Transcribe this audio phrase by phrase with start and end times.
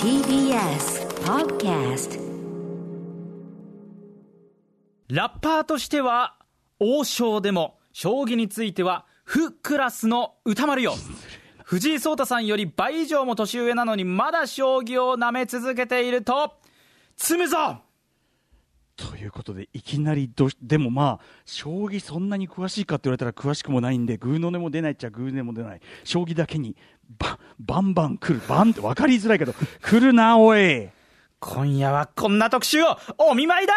[0.00, 2.20] TBS Podcast
[5.08, 6.36] ラッパーとしては
[6.78, 10.94] 王将でも将棋についてはフクラスの歌丸よ。
[11.64, 16.52] 藤井聡太さんより倍以上も年上なのにまだ将棋をなめ続けていると
[17.16, 17.80] 詰むぞ
[18.96, 25.80] ということで、いきなりど、でもまあ、将棋そんなに詳しいかって言われたら詳しくもないんで、グーの音も出ないっちゃグーの音も出ない。
[26.04, 26.76] 将棋だけに、
[27.18, 28.46] ババンバン来る。
[28.48, 30.88] バンって分かりづらいけど、来るな、おい。
[31.40, 33.74] 今夜はこんな特集をお見舞いだ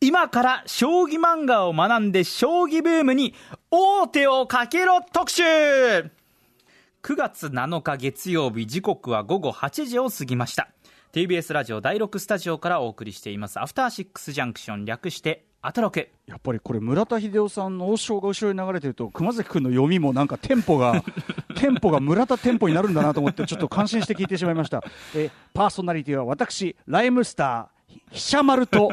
[0.00, 3.34] 今から将棋漫画を学んで将棋ブームに
[3.72, 10.68] 王手をかけろ特集9月7日月曜日時刻は午後8時を過ぎました
[11.14, 13.60] TBS ラジオ第6スタジオからお送りしています。
[13.60, 16.08] アフターシックスジャンクション略してアトロク。
[16.26, 21.04] やっぱりこれ、村田秀夫さんの王将が後ろに流れてると、熊崎君の読みもなんかテンポが、
[21.54, 24.82] テンポが村田テンポになるんだなと思って、ちょっと感心して聞いてしまいました。
[25.14, 28.90] えパーソナリティは私、ライムスター、ひしゃまると、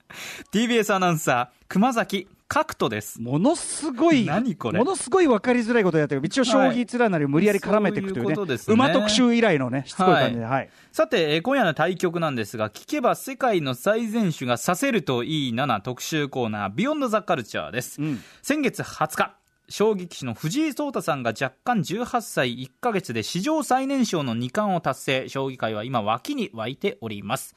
[0.50, 4.78] TBS アナウンサー熊崎角人ですものすごい、何これ？
[4.78, 6.22] ものすごい分かりづらいことやってる。
[6.24, 10.70] 一応、将棋連なりを無理やり絡めていくというね、そういうことですね馬特集以来のね、しつこい感じで、ははい。
[10.90, 18.00] さて、えー今夜の対局なんですが、聞けば世界の最善手が指せるといい7特集コーナー、ビヨンドザカルチャーです。
[18.00, 19.34] うん先月20日、
[19.68, 27.54] 将棋棋士の藤井聡太さんが若干18歳1ヶ月で史上最年少の2冠を達成、将棋界は今脇に湧いております。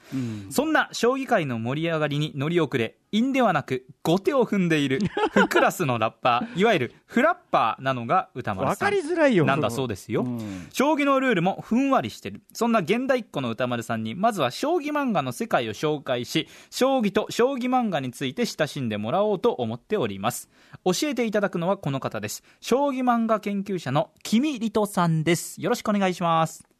[0.49, 4.99] そんな将棋界の盛り上がりに乗り遅れ、因ではなく後手を踏んでいる、
[5.31, 8.89] フクラスのラッパー、いわゆるフラッパーなのが歌丸さん。
[8.89, 9.45] 分かりづらいよ。
[9.45, 10.67] なんだそうですよ、うん。
[10.71, 12.41] 将棋のルールもふんわりしてる。
[12.53, 20.49] そんな現代っ子の歌丸さんにまずは将棋漫画の世界を紹介し将棋と将棋漫画について親しんでもらおうと思っております。
[20.85, 22.43] 教えていただくのはこの方です。
[22.61, 25.61] 将棋漫画研究者の君リトさんです。
[25.61, 26.63] よろしくお願いします。
[26.65, 26.70] あ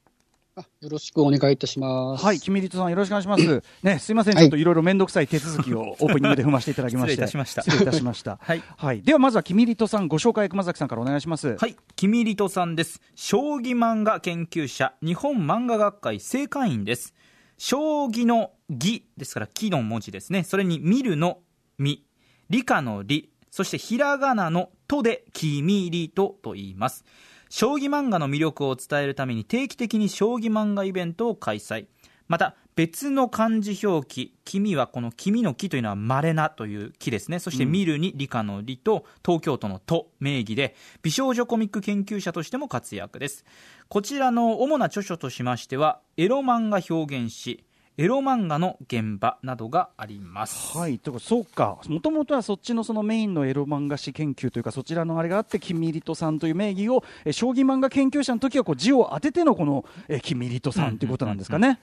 [0.82, 2.26] よろしくお願いいたします。
[2.26, 3.64] はい、君リトさんよろしくお願いします。
[3.84, 4.44] ね、すいません、はい。
[4.44, 7.22] ちょっといろいろ面倒くさい手続きをオープニングで踏ませていただきまして。
[7.22, 7.62] 失礼いたしました。
[7.62, 8.38] 失礼いたしました。
[8.42, 9.02] はい。
[9.02, 11.56] ではまずは君リトさんご紹介熊崎さんからお願いします。
[11.56, 11.78] はい。
[11.96, 13.02] 君リトさんです。
[13.16, 17.14] 将棋漫画研究者日本漫画学会正会員です。
[17.58, 20.44] 将棋の義ですから木の文字ですね。
[20.44, 21.40] それに見るの
[21.78, 22.06] 見
[22.50, 23.32] 理科の理。
[23.52, 27.04] そしてひらがなのとで君リトと言います
[27.52, 31.88] 将棋漫画の魅力を伝えるために定期的に将棋漫画イベントを開催。
[32.30, 37.40] また別の漢字表記「君」はこの「君」の「木」というのは「稀な」という木ですね。
[37.40, 43.44] そして「見る」に理科の「理」と東京都の「都」名義で美少女コミック研究者としても活躍です。
[43.90, 47.66] こちらの主な著書としましてはエロ漫画表現誌
[48.02, 61.80] エロ漫画の現場などがありますはい、とかそうか、もともとはそっちのそのメインのエロ漫画史研究というか、そちらのあれがあって、キミリトさんという名義を、え将棋漫画研究者の時はこう字を当ててのこのえキミリトさんということなんですかね。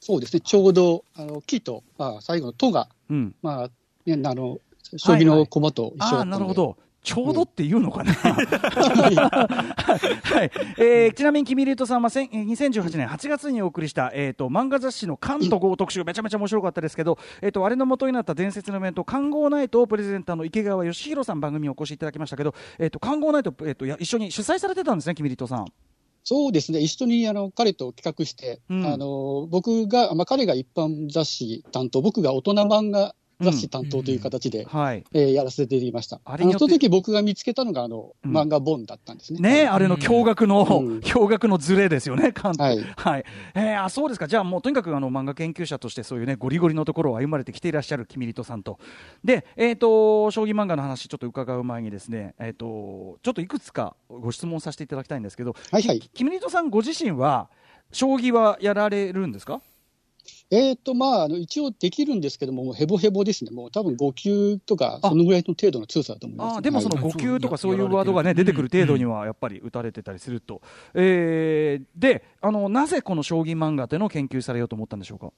[0.00, 3.34] そうですね、ちょうど、あの、木と、まあ、最後のとが、うん。
[3.40, 3.70] まあ、
[4.06, 4.58] ね、あの、
[4.96, 6.76] 将棋の駒と一緒だったああ、ので、なるほど。
[7.04, 8.12] ちょうどっていうのかな。
[8.16, 8.32] は
[10.42, 16.02] い、えーちなみにキミリトさんはせんえー2018年8月にお送りした、えー、と漫画雑誌の「関と号」特集。
[16.02, 25.66] めちゃめちゃ面白かったですけど、えー、とあれの元になった伝説のイベント「関号ナイト」をプレゼンターの池川義弘さん番組にお越しいただきましたけど、えー、と関号ナイト、えー、とや一緒に主催されてたんですねキミリトさん。
[26.26, 28.86] そうですね、一緒にあの彼と企画して、うん。
[28.86, 35.04] あの僕が、まあ、彼が一般雑誌担当、僕が大人漫画雑誌担当という形で、はい。
[35.12, 36.16] えーやらせていただきました。
[36.24, 38.36] ああれの時僕が見つけたのがあの、うん。
[38.36, 39.40] 漫画本だったんですね。
[39.40, 40.98] ねあれの驚愕の、うん。
[41.04, 42.80] 驚愕のズレですよね、関はい。
[42.96, 43.24] はい。
[43.54, 48.78] えーあそうですか、じゃあもうとにかくあの漫画研究者として、そういうねゴリゴリのところを歩まれてきていらっしゃるキミリトさんと、
[49.24, 56.00] で、えー、と将棋漫画の話、ちょっと伺う前に、ですね、えー、とちょっといくつかご質問させていただきたいんですけど、はいはい。
[56.00, 57.48] きキミリトさんご自身は、
[57.92, 59.60] 将棋はやられるんですか？
[60.50, 65.08] えーとまあ、あの一応できるんですけども、もうヘボヘボですね、もう多分5級とか、あ。
[65.10, 66.56] そのぐらいの程度の強さだと思います。
[66.56, 67.10] あーでもそのはい。
[67.12, 70.62] 5級とかそういうワードがね出てくる程度にはやっぱり打たれてたりすると、
[70.94, 75.32] えーであのなぜこの将棋漫画というのを研究されようと思ったんでしょうか？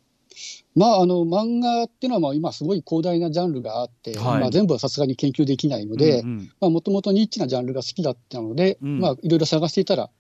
[0.75, 4.41] まあ、あの漫画っていうのはまあ今すごい広大なジャンルがあって、はい。
[4.41, 6.23] まあ、全部はさすがに研究できないので、
[6.61, 9.00] もともとニッチなジャンルが好きだったので、うん。
[9.00, 10.11] まあいろいろ探していたら、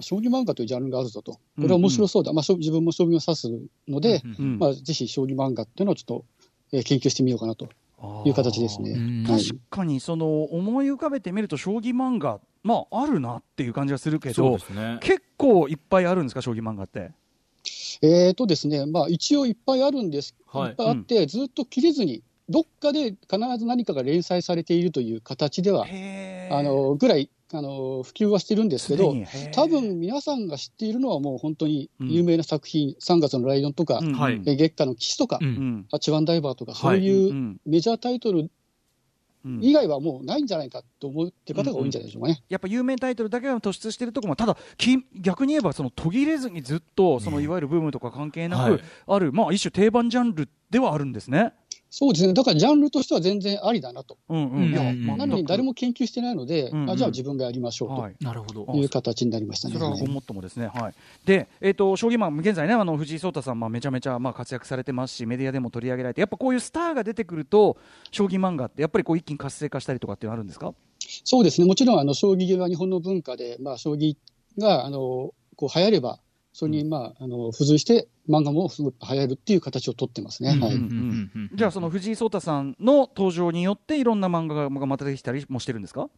[0.00, 3.48] 将棋漫画というジャンルがあるぞと、これは面白そうだ、まあ将自分も将棋を指す
[3.88, 6.24] ので、うんまあぜひ将棋漫画っていうのをちょっと、
[6.72, 7.68] えー研究してみようかなと
[8.24, 8.92] いう形ですね。
[8.92, 9.24] うん。
[9.30, 9.44] はい。
[9.44, 14.98] 確かにその思い浮かべてみると将棋漫画まああるなっていう感じがするけどね。
[15.00, 17.10] 結構いっぱいあるんですか将棋漫画って？
[18.02, 20.70] えーとですね、まあ一応いっぱいあるんです、はい。
[20.70, 23.18] いっぱいあって、ずっと切れずに、どっかで必
[23.58, 25.86] ず何かが連載されているという形では、
[26.50, 29.14] あのぐらいあの普及はしてるんですけど
[29.52, 34.42] 多分皆さんが知っているのはもう本当に有名な作品、3月のライオンとか、うん。
[34.44, 35.46] 月下の騎士とか、うん。
[35.46, 36.80] うん八番ダイバーとか、はい。
[36.80, 37.60] そういううん。
[37.66, 38.50] メジャータイトルうん
[39.60, 42.42] 以外はもうないんじゃないかと思うっていう方が多いんじゃないでしょうかね。
[42.48, 51.52] やっぱ有名タイトルだけが突出しているところもただき逆に言えばその途切れずにずっとそのいわゆるブームとか関係なく、はいある、まあ、一種定番ジャンルではあるんですね。
[51.88, 54.18] そうですね、だからジャンルとしては全然ありだなと。
[54.28, 54.72] うん
[55.16, 57.94] なのに誰も研究してないので、うんうんあじゃあ自分がやりましょうと。
[57.94, 59.74] はいなるほどいう形になりましたね。
[59.74, 60.66] それはもっともですね。
[60.66, 60.94] はい。
[61.24, 67.76] で、えっ、と将棋マン現在ねあの藤井聡太さんまあめちゃめちゃまあ活躍されてますしメディアでも取り上げられてやっぱこういうスターが出てくると
[68.10, 70.74] 将棋漫画ってやっぱりこう一気に活性化したりとかっていうのあるんですか？
[71.24, 74.16] そうですね、もちろんあの将棋は日本の文化で、まあ、将棋
[74.58, 76.18] があのこう流行れば、
[76.58, 80.58] それに、まあ、あの付随して漫画もすごく流行るっていう形をとってますね。
[80.58, 80.78] はい。
[81.54, 86.08] じゃあその藤井聡太さんの登場によっていろんな漫画がまたできたりもしてるんですか？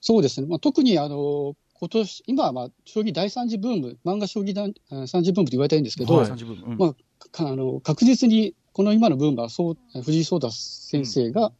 [0.00, 6.26] そうですね、まあ、特にあの今年今は、まあ、将棋第三次ブーム、漫画将棋三次ブームと言われてるんですけど、はい。
[6.28, 6.78] 30分うん。
[6.78, 6.94] まあ
[7.32, 11.50] かあの確実にこの今のブームはそう藤井聡太先生が、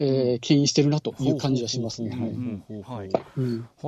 [0.00, 2.10] えー牽引してるなという感じはしますね。
[2.86, 3.04] は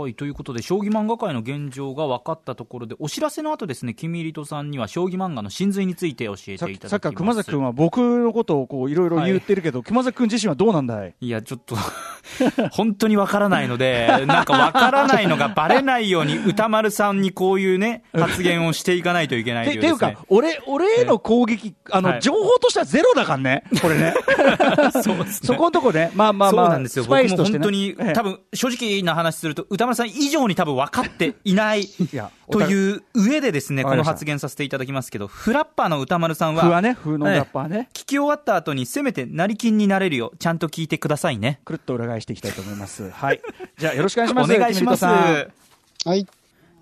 [0.09, 0.15] い。
[0.15, 6.89] ということで、将棋漫画界の現状が分かったところで、お知らせの後ですね、キミリトさんには将棋漫画の真髄について教えていただきます。
[6.89, 11.15] さっき熊崎君は僕のことをこういろいろ言ってるけど、熊崎君自身はどうなんだい？
[11.21, 11.77] いや、ちょっと、
[12.73, 19.91] 本当にわからないので、 なんかわからないのがバレないように、歌丸さんにこういうね、発言をしていかないといけないというですね。
[19.93, 22.21] いうか。、俺、俺への攻撃、あの、はい。
[22.21, 24.15] 情報としてはゼロだからね、これね。
[25.05, 25.25] そね。
[25.31, 27.05] そこのとこね、まあまあまあ、そうなんですよ。
[27.05, 41.61] ス僕も本当に、ええ多分、正直な話すると、歌丸さん以上に多分分かっていない やという上でですね、この発言させていただきますけど、フラッパーの歌丸さんは、風はね、風のラッパーね、聞き終わった後にせめて成金になれるよう、ちゃんと聞いてくださいね。
[41.65, 43.11] くるっと裏返していきたいと思います。
[43.11, 43.41] はい。
[43.79, 44.53] じゃあ、よろしくお願いしまおす。
[44.59, 45.05] 願いします。
[45.05, 46.27] はい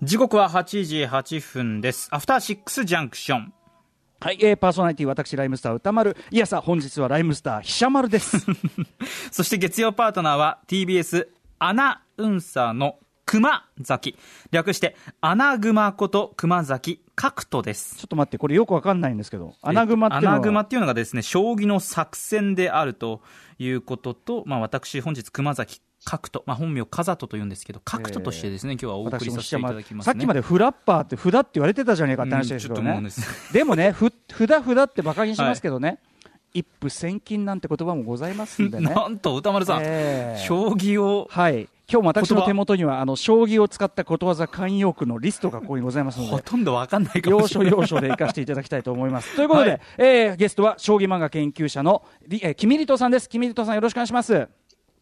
[0.01, 2.07] 時刻は8時8分です。
[2.11, 3.53] アフターシックスジャンクション。
[4.21, 6.17] はい、えー、パーソナリティ、私、ライムスター歌丸。
[6.29, 8.45] いやさ、本日はライムスター、ひしゃ丸です。
[9.31, 14.17] そして月曜パートナーは TBS アナウンサーの熊崎。
[14.51, 17.95] 略して、アナグマこと熊崎角人です。
[17.95, 20.33] ちょっと待って、これよくわかんないんですけど、アナグマっていうのは？
[20.33, 23.21] アナグマっていうのがですね、将棋の作戦であると
[23.57, 30.11] いうことと、まあ私本日熊崎角人、まあ本名風人と言うんですけど、角人としてですね、今日はお送りさせていただきますね。
[30.13, 33.09] さっきまでフラッパーって札って言われてたじゃねえかって話ですけどねうん
[33.53, 33.63] で。
[33.63, 35.99] もね、ふ札札ってバカにしますけどね、
[36.53, 38.85] 一夫千金なんて言葉もございますんでね。
[38.93, 41.67] なんと歌丸さん、ええ将棋をはい。
[41.91, 47.79] 今日も私の手元には、あの、将棋を使ったことわざ慣用句のリストがここにございますので、ほとんどわかんないかも要所しれない。
[47.79, 49.35] 要所で活かしていただきたいと思います。
[49.35, 53.27] ということで、はいえーゲストは将棋漫画研究者のり、えー、キミリトさんです。
[53.27, 54.47] キミリトさんよろしくお願いします。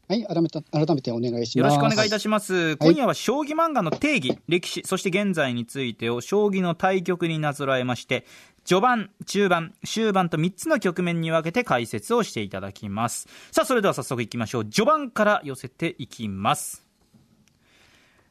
[0.09, 1.57] はい、改めて改めてお願いします。
[1.57, 2.77] よろしくお願いいたします。
[2.77, 8.25] 今夜は将棋漫画の定義、歴史、そして現在についてを将棋の対局になぞらえまして、
[8.63, 13.27] 序盤、中盤、終盤と3つの局面に分けて解説をしていただきます。
[13.51, 14.65] さあ、それでは早速いきましょう。
[14.65, 16.88] 序盤から寄せていきます。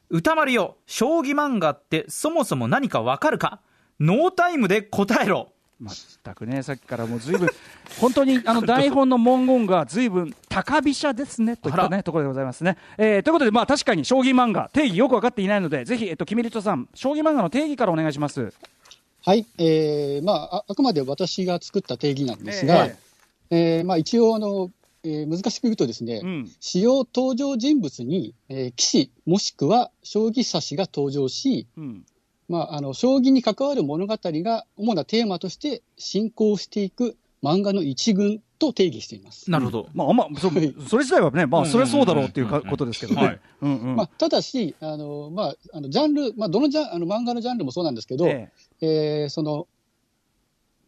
[0.08, 3.60] 歌丸よ、将棋漫画ってそもそも何かわかるか？
[4.00, 5.52] ノータイムで答えろ。
[5.80, 7.48] 全くね、さっきからもうずいぶん、
[8.00, 12.78] 本当にあの台本の文言がずいぶん高飛車ですねといったあねところでございますね。
[12.96, 18.52] えーということで、まあ確かに将棋漫画、定義よく分かっていないので、ぜひ、えっと、キミリトさん、将棋漫画の定義からお願いします。
[19.22, 22.96] はい、えーまあ、ああくまで私が作った定義なんですが、え
[23.50, 24.70] えーまあ、一応あの、
[25.02, 32.06] えー難しく言うとですね、うん主要登場人物に、えー棋士もしくは将棋指しが登場し、うん
[32.48, 39.50] まあ、あの将棋に関わる物語が主なテーマとして進行していく漫画の一群と定義しています。
[39.50, 39.88] なるほど。
[39.94, 40.70] まあ、あんまそそれ
[41.04, 43.28] 自体はね、まあ、それはそうだろうっていうことですけどはい。
[43.30, 43.40] ね。
[43.62, 43.96] うんうん。
[43.96, 48.50] まあ、ただし、あのまあ、あのジャンル、まあ、どのジャンあの漫画のジャンルもそうなんですけど、え
[48.80, 49.26] え。
[49.26, 49.66] ーその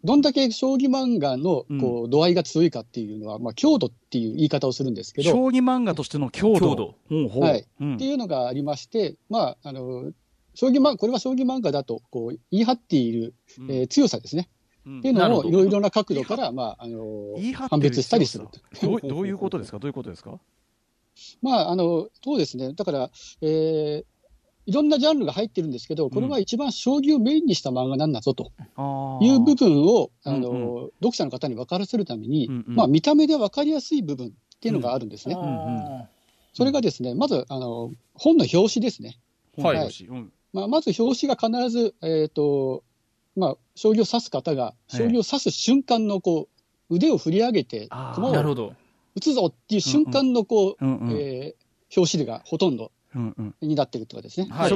[0.05, 6.95] どんだけ将棋漫画のこう度合いが強いかっていうのは、まあ、強度っていう言い方をするんですえけど、将棋漫画としての強度。
[7.11, 7.67] はい。
[7.81, 7.95] うん。
[7.97, 10.13] っていうのがありまして、まあ、あの
[10.59, 13.71] 将棋漫これは将棋漫画だとこう言い張っている、うん。
[13.71, 14.49] えー強さですね。
[14.85, 14.99] うん。
[14.99, 17.37] っていうのをいろいろな角度から、まあ、あの
[17.71, 18.49] 判別したりする。
[18.83, 19.79] どうどういうことですか？
[19.79, 20.41] どういうことですか？
[21.43, 22.73] まあ、あの、そうですね。
[22.73, 23.11] だから、
[23.41, 24.05] えー
[24.67, 28.53] いろんなジャンルが入ってるんですけど、これは一番将棋をメインにした漫画なんだぞと。
[29.23, 30.55] いう部分を、あの、う
[30.89, 32.75] ん読者の方に分からせるために、うんうん。
[32.77, 35.37] まあ、見た目で分かりやすい部分っていうのがあるんですね。
[35.37, 36.09] んうん
[36.53, 39.19] それがですね、まず、あの、本の表紙ですね。
[39.57, 39.77] はい。
[39.77, 40.19] 本表紙。
[40.19, 42.83] うんまあ、まず表紙が必ず、えっ、と、
[43.37, 46.49] まあ、将棋を指す方が、将棋を指す瞬間の、こ
[46.91, 48.33] う、腕を振り上げて、駒を。
[49.15, 52.93] 打つぞっていう瞬間の、こう、えー表紙がほとんど
[53.61, 54.49] になってるってことですね。
[54.51, 54.73] はい。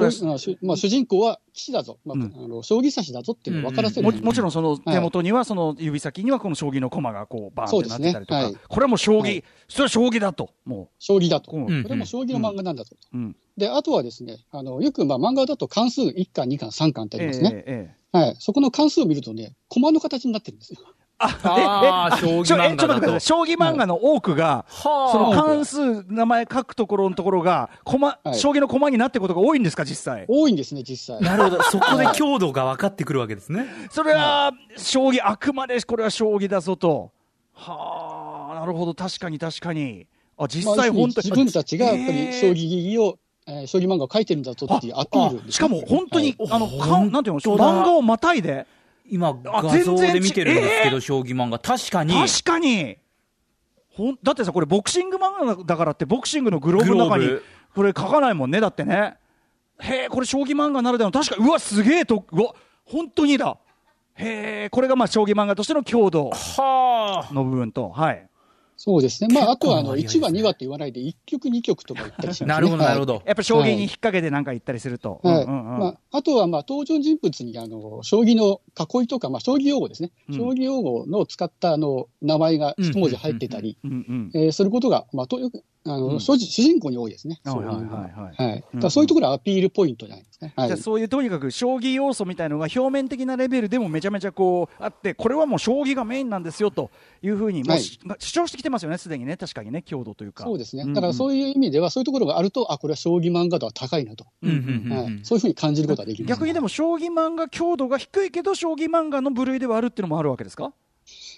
[0.63, 2.33] まあ、主人公は棋士だぞ、まあうん。
[2.45, 8.59] あの将棋指しだぞっていうのを分からせる、ももちろんその手元にはその指先にはこの将棋の駒がこうバーンってなってたりとか、そうですね。
[8.59, 8.69] はい。
[8.69, 9.45] これはもう将棋、はい。
[9.69, 10.51] それは将棋だと。
[10.65, 11.53] も将棋だと。
[11.53, 11.61] う、う。
[11.61, 11.83] んうん。
[11.83, 12.97] これも将棋の漫画なんだと。
[13.13, 13.37] うん。
[13.57, 17.51] で、あとはですね、あの、よくまあ漫画だと関数1巻、2巻、3巻ってありえますね。
[17.53, 18.19] えええ。
[18.19, 18.37] はい。
[18.39, 20.81] そこの関数を見るとね、駒の形になってるんですよ。
[21.23, 30.25] ああーええ将棋漫画だとちょっと待ってください将棋漫画の多くが、はそのは関数、名前書くところのところが、駒、はい将棋の駒になってることが多いんですか、実際？
[30.29, 31.23] 多いんですね、実際。
[31.25, 33.67] なるほど、 そこで強度が分かってくるわけですね。
[33.91, 37.11] それは、将棋、あくまでこれは将棋だぞと。
[37.55, 40.07] はあ、なるほど、確かに確かに。
[40.39, 41.27] あ、実まあ際本当に。
[41.27, 46.67] 自分たちがやっぱり将棋を、えー将棋漫画を描いてるんだぞっていうアピールしかも本当に、はいあの、
[47.11, 48.67] なんていうの、漫画をまたいで、
[49.07, 51.59] 今、あ画像で見てるんですけど、全然ち将棋漫画。
[51.59, 52.15] 確かに。
[52.15, 52.97] 確かに、
[53.91, 57.29] ほんだってさ、これ、ボクシング漫画だからって、ボクシングのグローブの中に
[57.75, 59.17] これ、書かないもんね、だってね。
[59.81, 62.55] へえ、これ、将棋漫画ならではの、確かに、うわ、すげえと、うわ、
[62.85, 63.59] 本当にだ。
[64.15, 67.35] へえ、これがまあ将棋漫画としての強度はあ。
[67.35, 68.29] の部分と、はい。
[68.85, 69.33] そうですね。
[69.33, 72.47] まあ、あとはあの、1話、結構な割合ですね2話って言わないで、1曲、2曲とか言ったりしますね。
[72.51, 73.19] なるほど、なるほど。
[73.21, 73.23] ど。
[73.27, 75.21] やっぱ将棋に引っ掛けてなんか言ったりすると。
[75.23, 75.47] はい。
[75.47, 80.11] まあ、あとは、まあ、登場人物に、あの、将棋の囲いとか、まあ、将棋用語ですね。
[80.31, 83.79] うん将棋用語の使った、あの、名前が一文字入ってたり、
[84.51, 87.41] することが、まあ、とよく、あの、うん主人公に多いですね。
[87.45, 90.53] はいはいはいそういうところはアピールポイントじゃないね。
[90.57, 90.77] はいじゃあ。
[90.77, 96.91] そういうとにかく将棋要素みたいのが表面的なレベルでもめちゃめちゃこうあってこれはもう将棋がメインなんですよと
[97.23, 100.85] いうふうにもうはいし主張してきてますよねすでにね確かにね強度というかそうですね。
[100.93, 104.27] だからそういう意味では、そういうところがあると、あ、これは将棋漫画度は高いなと。
[104.43, 105.21] うんうんうんうんはい。
[105.23, 106.29] そういうふうに感じることができます。
[106.29, 110.73] 逆にでも将棋漫画強度が低いけど将棋漫画の部類ではあるっていうのもあるわけですか？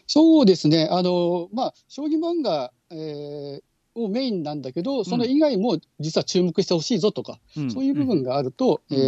[0.06, 0.88] そうですね。
[0.90, 3.62] あの、まあ、将棋漫画、えー
[3.94, 7.70] をメインなんだけど、その以外も実は注目してほしいぞとか、うん。
[7.70, 8.98] そういう部分があると、うん。
[8.98, 9.00] え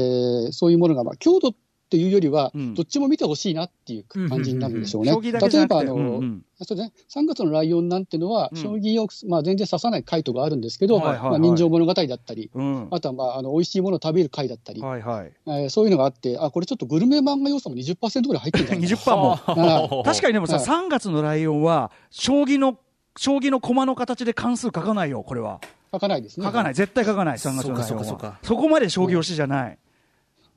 [0.49, 1.55] ーそういうものが、まあ、強度っ
[1.89, 2.75] ていうよりは、うん。
[2.75, 5.13] どっちも見てほしいなっていう感じになるんでしょうね。
[5.23, 5.29] 例
[5.61, 6.17] えば、あの、うん。
[6.19, 8.63] うんそうですね、3月のライオンなんてのは、うん。
[8.63, 11.31] 将棋を、まあ、全然指さない回答があるんですけど、はいはいはい。
[11.33, 12.89] まあ、人情物語だったり、うん。
[12.91, 15.33] あとは、まあ、あの美味しいものを食べる回だったり、はいはい。
[15.49, 19.17] えーそういうのがあって、あ、これちょっとグルメ漫画要素も20%ぐらい入ってるんじゃないかな。
[19.17, 20.65] 20%もはあ確かにでもさ、はい。
[20.65, 22.79] 3月のライオンは将棋の
[23.17, 25.61] 将棋の駒の形で関数書かないよこれは
[25.93, 26.47] 書かないですね。
[26.47, 28.39] 書かない、絶対書かない、3月のライオンは。
[28.43, 29.79] そこまで将棋推しじゃない。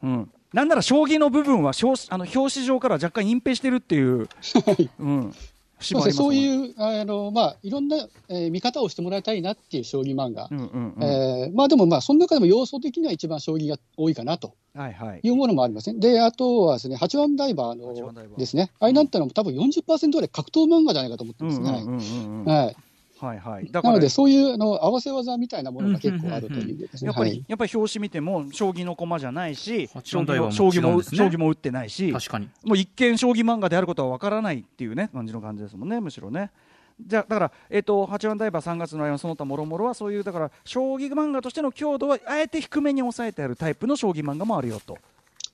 [0.04, 0.32] うん。
[0.54, 4.28] なんなら将棋の部分は表あの表紙上から若干隠蔽してるっていう、
[5.00, 5.34] うん。
[5.80, 7.98] 節もありますそういう、あの、まあ、いろんな、
[8.30, 10.48] えー見方をしてもらいたいなっていう将棋漫画。
[11.68, 15.20] でもまあ、その中でも要素的には一番将棋が多いかなとはいはい。
[15.24, 16.00] いうものもありますね。
[16.00, 22.76] で、あとはですね、八番ダイバーのですね、あれなんてのも多分40%ぐらい格闘漫画じゃないかと思ってうんますね。
[23.20, 23.30] はい。
[23.30, 23.72] はいはい。
[23.72, 27.08] だからなので、そういうあの合わせ技みたいなものが結構あるというですね。
[27.08, 32.50] やっぱり、はいやっぱり表紙見ても将棋の駒じゃないし、将棋もね将棋も打ってないし、確かに。
[32.64, 36.52] もう一見将棋漫画であることはわからないっていうね感じの感じですもんねむしろね。
[37.02, 44.98] じゃあだから、えっと八番ダイバー3月のライオンその他もろもろはそういうだから将棋漫画としての強度はあえて低めに抑えてあるタイプの将棋漫画もあるよと。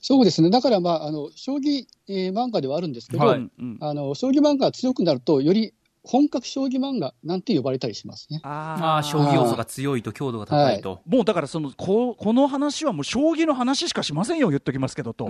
[0.08, 0.52] そうですね。
[0.52, 5.74] だからまあ、あの、将棋、えー漫画ではあるんですけど、はいうんうんあの、将棋漫画が強くなると、より
[6.06, 8.40] 本格将棋漫画なんて呼ばれたりしますね。
[8.44, 11.02] ああ、将棋要素が強いと強度が高いと。
[11.06, 15.30] もうだからそのここの話はもう将棋の話しかしませんよ言っときますけどと。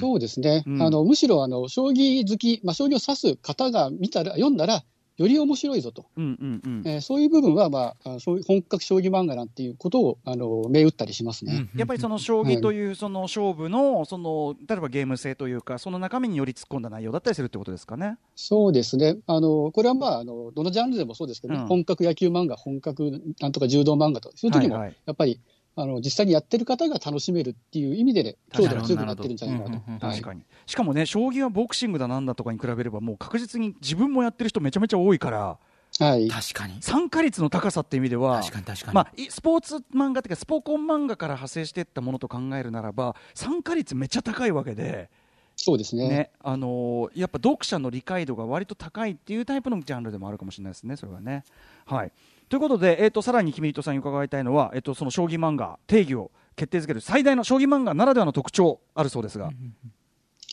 [0.00, 0.64] そうですね。
[0.66, 4.84] うんあの、むしろ、あの、将棋好き、まあ、将棋を指す方が見たら、読んだら、
[5.18, 6.06] より面白いぞと。
[6.16, 11.68] うんうんうんえーそういう部分は、まあ、あそういう本格将棋漫画なんていうことを、あの、銘打ったりしますね。
[11.74, 18.16] やっぱりその将棋というその勝負のその例えばゲーム性というかその中身により突っ込んだ内容だったりするってことですかね。
[18.36, 19.16] そうですね。
[19.26, 25.40] あの、これはまあ、あの、どのジャンルでもそうですけどね、うん本格野球漫画、本格なんとか柔道漫画と、そういう時も、はいはいやっぱり、
[25.80, 35.58] あの、実際にやってる方が楽しめるっていう意味でね、強度が強くなってるんじゃないかなと確かに、しかもね将棋はボクシングだなんだとかに比べればもう確実に自分もやってる人めちゃめちゃ多いから
[36.00, 36.28] はい。
[36.28, 36.76] 確かに。
[36.80, 38.94] 参加率の高さっていう意味では確かに確かに。
[38.94, 45.10] まあ、いスポーツ漫画っていうかスポコン漫画から派生していったものと考えるならば参加率めっちゃ高いわけで、
[45.56, 46.08] そうですね。
[46.08, 51.44] ねあのーやっぱ読者の理解度が割と高いっていうタイプのジャンルでもあるかもしれないですねそれはね。
[51.86, 52.12] はい
[52.48, 59.50] ということで、えー、とさらに君糸さんに伺いたいのは、えー、とその将棋漫画定義を決定づける最大の将棋漫画ならではの特徴あるそうですが。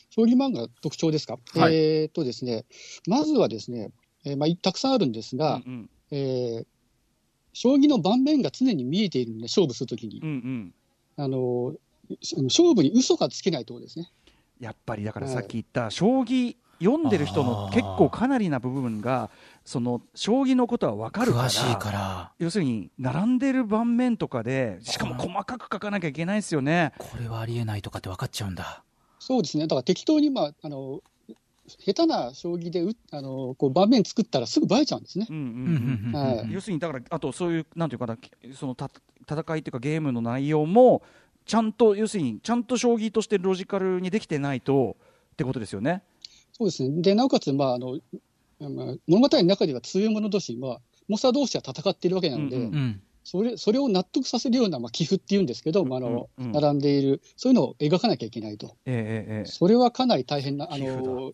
[0.09, 1.75] 将棋漫画の特徴ですか、はい。
[1.75, 2.65] えーっとですね、
[3.07, 3.91] まずはですね、
[4.23, 5.89] えーまあ、たくさんあるんですが、うんうん。
[6.11, 6.65] えー
[7.57, 10.73] 将棋の盤面が常に見えているんで、勝負するときに、うんうん。
[11.15, 11.75] あのー
[12.43, 14.11] 勝負に嘘がつけないところですね。
[14.59, 19.29] やっぱりだからさっき言った将棋読んでる人の結構かなりな部分が
[19.65, 26.93] その将棋のことは分かるから詳しいから要するに並んでる盤面とかでしかも細かく書かなきゃいけないですよね。
[26.99, 28.83] これはありえないとかって分かっちゃうんだ
[29.19, 31.01] そうですね、だから適当に、まあ、あの
[31.67, 35.25] 下手な将棋でうあのこう盤面作ったらすぐバレちゃうんですね。
[35.27, 38.17] うんうんうんうんうんはい要するにだからあとそういうなんていうかな
[38.53, 38.91] そのた
[39.27, 41.01] 戦いっていうかゲームの内容も
[41.45, 44.95] ちゃんと要するにちゃんと将棋としてロジカルにできてないと
[45.33, 46.03] ってことですよね。
[46.53, 47.01] そうですね。
[47.01, 47.99] で、なおかつ、まあ、あの、まあ
[48.59, 56.45] 物語の中では強い者同士、まあ、猛者同士は戦っているわけなので、うんうんそれそれを納得させるような、まあ、寄付っていうんですけど、まああのうん。
[56.45, 58.77] うん並んでいる、そういうのを描かなきゃいけないと。
[58.85, 61.33] ええええそれはかなり大変な、あの、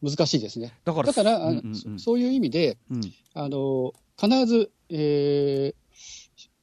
[0.00, 0.72] 難しいですね。
[0.84, 1.74] だからだから、うんうんうん。
[1.74, 3.00] そそういう意味で、うん。
[3.34, 5.74] あの、必ず、えー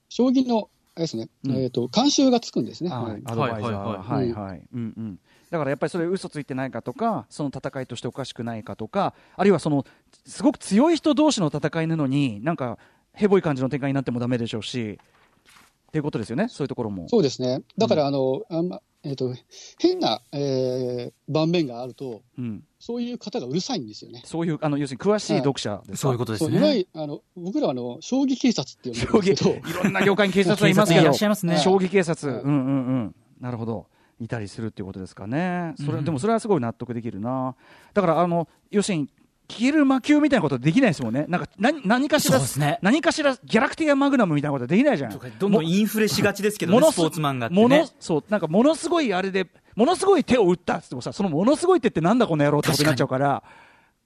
[0.08, 1.56] 将棋の、あれですね、うん。
[1.58, 2.92] えっ、と、監修がつくんですね。
[2.92, 3.20] ははい。
[3.20, 4.30] いアドバイザーはいははい。
[4.30, 4.62] いはい。
[4.74, 5.20] うんうん
[5.52, 9.86] だからやっぱりそれ嘘ついてないかとかその戦いとしておかしくないかとかあるいはその
[10.26, 12.80] すごく強い人同士の戦いなのになんか
[13.14, 14.98] ヘボい感じの展開になってもダメでしょうし
[15.90, 17.10] っていうことですよねそういうところも。
[17.10, 17.64] そうですね。
[17.78, 19.36] だから、あの、あんま、えっ、と、
[19.78, 24.22] 変な、えー盤面があると、うん、そういう方がうるさいんですよね。
[24.26, 26.80] そういうあの要するに詳しい読者ですか、そういうことですね。
[26.80, 31.06] るあの僕らはあの将棋警察って呼将棋んでるんですけど、いろんな業界に警察はいますけど。
[31.06, 31.58] らっしゃいますね。
[31.58, 32.70] 将棋警察、はいうんうんう
[33.06, 33.16] ん。
[33.40, 33.88] なるほど
[34.22, 35.74] いたりするっていうことですかね。
[35.78, 36.06] それ、うん。
[36.06, 37.56] でもそれはすごい納得できるな。
[37.94, 39.10] だからあの要するに
[39.50, 41.26] 消える魔球みたいなことできないですもんね。
[41.28, 42.80] なんか何何かしらね。
[42.82, 45.20] 何かしらギャラクティアマグナムみたいなことできないじゃん。
[45.40, 53.44] どんどんインフレしがちですけどねスポーツ漫画ってものねそうなんかものすごいあれでものすごい手を打ったっつってもさそのものすごい手ってなんだこの野郎ってことになっちゃうから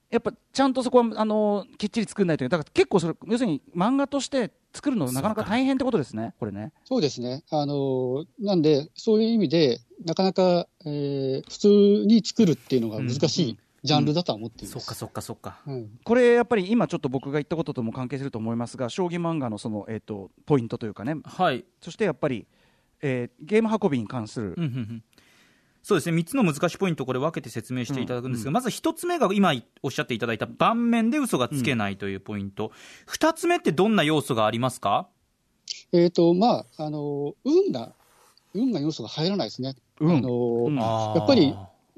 [0.10, 6.74] やっぱちゃんとそこはあのきっちり作んないといけないだから結構それ要するに漫画として作るのなかなか大変ってことですねこれね。
[6.84, 11.68] そうですね、あのなんで、そういう意味で、なかなか、えー普通
[12.06, 14.80] に作るっていうのが難しいジャンルだとは思っています。
[14.80, 15.62] そっかそっかそっか。
[15.66, 21.16] はいこれやっぱり今ちょっと僕が言ったこととも関係すると思いますが将棋漫画のその、えー、とポイントというかね。
[21.24, 21.64] はい。
[21.82, 22.46] そしてやっぱり、
[23.02, 25.04] えーゲーム運びに関する、うんうんうん
[25.86, 26.18] そうですね。
[26.18, 32.72] 3つの難しいポイントこれ分けて説明していただくんですが、まず1つ目が今おっしゃっていただいた盤面で嘘がつけないというポイント、
[33.08, 35.08] 2つ目ってどんな要素がありますか？
[35.92, 37.94] えっ、と、まあ、あの運が、
[38.56, 39.76] 運が要素が入らないですね。
[40.00, 40.18] 運。
[40.18, 40.80] あのうん。
[40.80, 41.20] あー。
[41.20, 41.54] やっぱり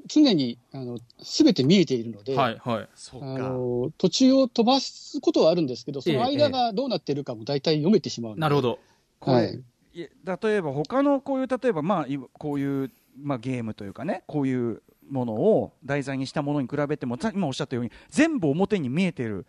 [0.06, 2.88] 常にあの全て見えているので、はいはい。
[2.94, 6.36] そうあの途中を飛ばすことはあるんですけど、そのええ。
[6.36, 8.78] 間がどうなっているかも大体読めてしまうので、なるほど。
[9.20, 9.64] はい。
[9.94, 10.08] 例
[10.44, 19.46] えば他のこういう例えばまあいこういう、まあ、ゲームというかねこういうものを題材にしたものに比べてもさ今おっしゃったように全部表に見えてる。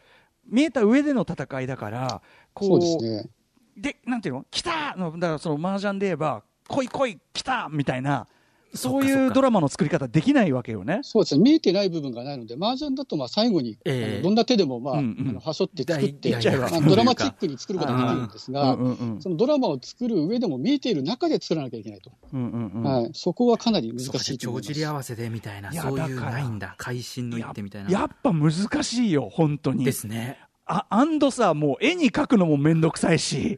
[0.48, 2.22] 見えた上での戦いだから
[2.56, 3.30] こそうですね。
[3.78, 4.46] でなんていうの？
[4.50, 4.96] 来た！
[4.96, 7.70] のだからその麻雀で言えば来い来い来た！
[7.72, 8.28] みたいな
[8.74, 11.00] そういうドラマの作り方できないわけよね。
[11.04, 15.30] そうですね、見えてない部分がないので、麻雀だとまあ最後に、えどんな手でも、まあうんうん。
[15.30, 19.22] あのはしょって作って、まあドラマチックに作ることができるんですが、うんうんうん。
[19.22, 22.84] そのドラマを作る上でも見えている中で作らなきゃいけないと、うんうんうん。
[22.84, 24.68] はい、そこはかなり難そうかしいと思います。
[24.70, 26.76] 帳尻合わせでみたいなそういうないんだ。
[26.78, 27.90] 会心の一手みたいな。
[27.90, 28.52] やっぱ難
[28.84, 29.84] しいよ本当に。
[29.84, 30.40] ですね
[30.72, 33.58] あアンドさもう絵に描くのもめんどくさいし。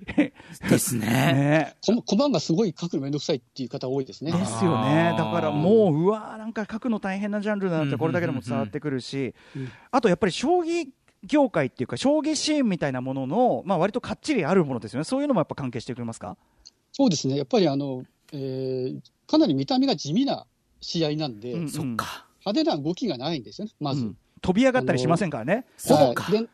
[0.69, 1.05] ですね。
[1.05, 1.75] ね。
[1.85, 4.31] こコマがすごい書くのめんどくさいっていう方多いですね。
[4.31, 5.13] ですよね。
[5.17, 9.35] だからもううわーなんか書くの大変なジャンルだなってこれだけでも伝わってくるし、
[9.91, 10.87] あとやっぱり将棋
[11.23, 15.03] 業界っていうか将棋シーンみたいなものの、まあ、割とかっちりあるものですよね。
[15.03, 16.37] そういうのもやっぱ関係してくれますか？
[16.93, 20.45] そうですね、やっぱりあの、えーかなり見た目が地味な
[20.81, 22.25] 試合なんで、うんそっか。
[22.45, 24.03] 派手な動きがないんですよね、まず。
[24.05, 24.17] うん。
[24.41, 25.65] 飛び上がったりしませんからね。
[25.77, 26.23] そうか。
[26.23, 26.49] はい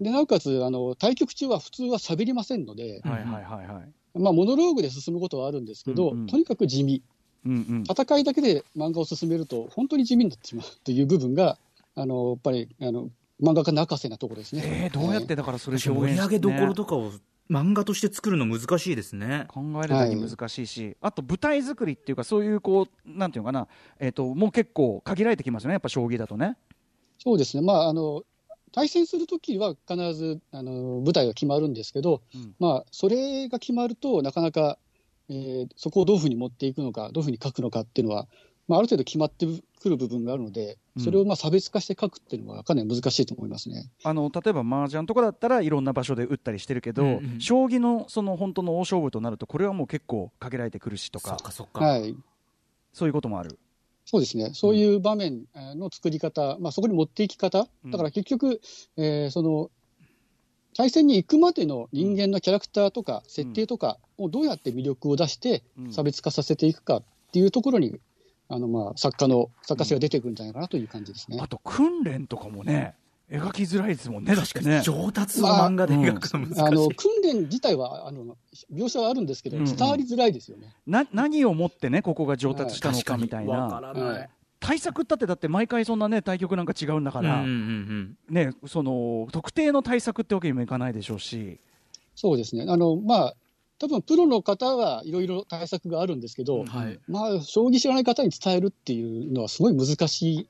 [0.00, 4.18] でなおかつあの、対局中は普通は喋りませんので、うんはいはいはいはい。
[4.18, 6.26] まあ、モノローグで進むことはあるんですけど、うんうん。
[6.26, 7.02] とにかく地味、
[7.44, 7.84] うんうん。
[7.88, 11.58] 戦いだけで漫画を進めると、本当に地味になってしまうという部分が、
[11.96, 13.08] あのやっぱりあの
[13.42, 14.62] 漫画家泣かせなところですね。
[14.64, 17.12] えー、どうやってだからそれ盛表現り上げどころねとかを
[17.50, 19.46] 漫画として作るの難しいですね。
[19.48, 23.66] 考えるだけ難しいし、あと舞台作りっていうかそういうこうなんていうのかな、
[23.98, 25.72] えー、ともう結構限られてきますよね。
[25.74, 26.56] やっぱ将棋だとね。
[27.18, 28.24] そうですね、まあ、あの
[28.76, 32.54] 対戦するときは必ずあの舞台が決まるんですけど、うん。
[32.58, 34.76] まあ、それが決まると、なかなか、
[35.30, 38.28] えーそこをどういうふうに持っていくのか、どういうふうに書くのかっていうのは、
[38.68, 39.46] まあ、ある程度決まって
[39.80, 43.90] くる部分があるので、それをまあ差別化して書くっていうのは、かなり難しいと思いますね。
[44.04, 47.40] あの例えば麻雀とかだったらいろんな場所で打ったりしてるけど、うんうん。
[47.40, 52.14] 将棋のその本当の大勝負となるとこれはもう結構限られてくるしとそかっかそっか、はい、
[52.92, 53.58] そういうこともある。
[54.06, 57.90] そうですね、そういう場面えーの作り方、まあ、そこに持っていき方、うん。
[57.90, 58.60] だから結局、
[58.96, 59.70] えーその
[60.74, 65.92] 対戦に行くまでの人間のキャラクターとか設定とかをどうやって魅力を出してうん。
[65.92, 67.98] 差別化させていくかっていうところに、
[68.48, 71.38] あのまあ作家の作家性が出てくるんじゃないかなという感じですね。
[71.40, 72.94] あと訓練とかもね
[73.30, 74.82] 描きづらいですもんね、確かにね。
[74.82, 76.60] 上達の漫画で描くの難しい。
[76.60, 78.36] あの訓練自体はあの
[78.72, 80.74] 描写はあるんですけど、うんうん伝わりづらいですよね。
[80.86, 84.28] な何をもってね、ここが上達したのかみたいな。
[84.60, 91.60] 対策ったって、だって毎回そんなね、対局なんか違うんだから、うんうんうんね、その特定の対策ってわけにもいかないでしょうし。
[92.14, 92.64] そうですね。
[92.68, 93.34] あのまあ
[93.78, 96.98] 多分プロの方はいろいろ対策があるんですけど、うんはい。
[97.08, 100.48] まあ将棋知らない方に伝えるっていうのはすごい難しい、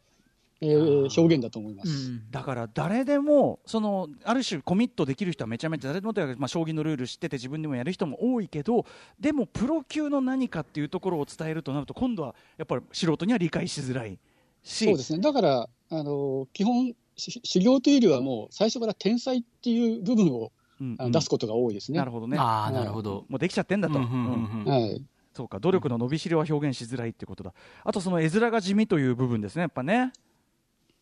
[0.60, 2.20] えー表現だと思います。
[2.30, 8.86] だから誰でもそのある種コミットできる人はめちゃめちゃ誰でもというか、まあ、将棋のルール知ってて自分でもやる人も多いけど
[9.20, 14.18] でもプロ級の何かっていうところを伝えるとなると今度はやっぱり素人には理解しづらい
[14.62, 14.84] し。
[14.86, 15.20] そうですね。
[15.20, 20.96] だからあの基本し修行というよりはもう最初から天才っていう部分をうん。
[20.98, 21.98] あの出すことが多いですね。
[21.98, 22.36] なるほどね。
[22.38, 23.24] ああ、なるほど。
[23.28, 24.64] もうできちゃってんだと、うんうんうん。
[24.64, 24.70] うん。
[24.70, 25.02] はい。
[25.32, 25.58] そうか。
[25.58, 27.54] 努力の伸びしろは表現しづらいってことだ。
[27.84, 30.12] あとその絵面が地味という部分ですねやっぱね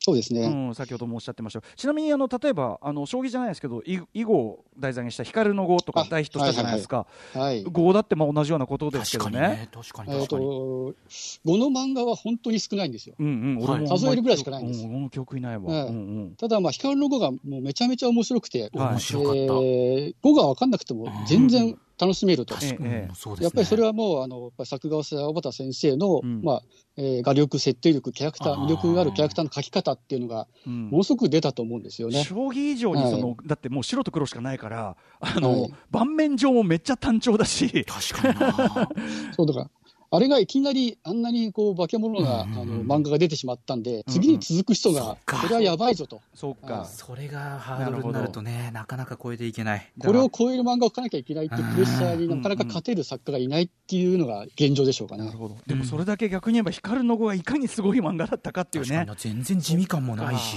[0.04, 0.42] そうですね。
[0.42, 7.64] うん、先ほどもおっしゃってましたちなみにあの例えばあの将棋じゃないですけど囲囲碁を題材にした光の碁とかあ大ヒットしたじゃないですか、はい。
[7.64, 9.68] 碁だってまあ同じようなことですけどね確かにね。
[9.72, 10.46] 確かにえっ、確かに。
[10.46, 10.94] と、
[11.46, 13.14] 5の漫画は本当に少ないんですよ。
[13.18, 15.64] うんうん、はい俺も数えるぐらいしかないんですうん、記憶いないわ。
[15.64, 19.38] はいうんうんただ、まあ、光の碁がもうめちゃめちゃ面白くて、はい面白かった。
[19.38, 22.54] えー碁が分かんなくても全然楽しめると。
[22.54, 26.42] やっぱりそれはもう、あの、やっぱり作画をした小畑先生の、うん。
[26.42, 26.62] まあ、
[26.96, 30.90] えー画力、設定力、キャラクター、魅力があるキャラクターの描き方っていうのが、うん。
[30.90, 32.24] ものすごく出たと思うんですよね。
[32.24, 35.74] 将棋以上にその、はだってもう白と黒しかないからあの、はい。
[35.90, 37.84] 盤面上もめっちゃ単調だし。
[37.84, 38.88] 確かにな。
[39.36, 39.70] そうだから、
[40.14, 42.62] あれがいきなりあんなにこう化け物な、うんうんうん。
[42.62, 45.38] あの漫画が出てしまったんで、次に続く人が、か。
[45.38, 46.20] これはやばいぞと。
[46.34, 46.72] そうか。
[46.74, 49.92] はいそれがハードルになるとね、なかなか超えていけない。
[49.98, 55.24] これを超える漫画を描かなきゃいけないっていうプレッシャーになかなか勝てる作家がいないっていうのが現状でしょうかね。
[55.24, 55.38] なる。
[55.38, 55.56] ほど。
[55.66, 58.90] でもそれだけ逆に言えば光の碁がいかにすごい漫画だったかっていうね。
[58.90, 60.56] 確かにな全然地味感もないし。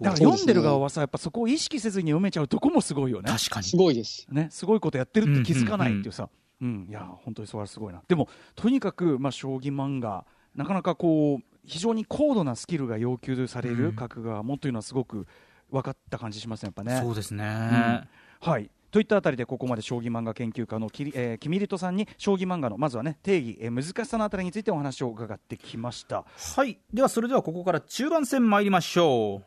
[0.00, 3.30] だから読んでる側はさやっぱそこを意識せずに読めちゃうとこもすごいよね。
[3.30, 3.66] 確かに。
[3.66, 3.76] す。
[3.76, 4.26] ごいです。
[4.30, 6.28] ね、すごいことやってるって気づかないっていうさ、
[6.60, 15.26] うんいや本当にそれはすごいなでもとにかく、まあ、将棋漫画なかなかこう非常に高度なスキルが要求されるうん角画もというのはすごく
[15.70, 17.00] 分かった感じしますねやっぱね。
[17.02, 18.08] そうですね。
[18.40, 26.78] はいといったあたりでここまで将棋漫画研究家のきり、えー、キミリトさんに将棋漫画のまずはね定義、えー難しさのあたりについてお話を伺ってきましたはい。
[26.92, 29.42] では、それではここから中盤戦参りましょ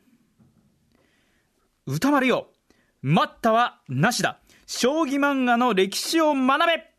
[1.87, 1.93] う。
[1.93, 2.49] 歌丸よ、
[3.01, 4.39] 待ったはなしだ。
[4.67, 6.90] 将棋漫画の歴史を学べ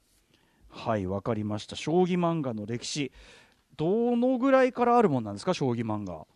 [0.74, 1.76] はいわかりました。
[1.76, 3.12] 将棋漫画の歴史
[3.76, 5.54] どのぐらいからあるもんなんですか？
[5.54, 6.26] 将棋漫画。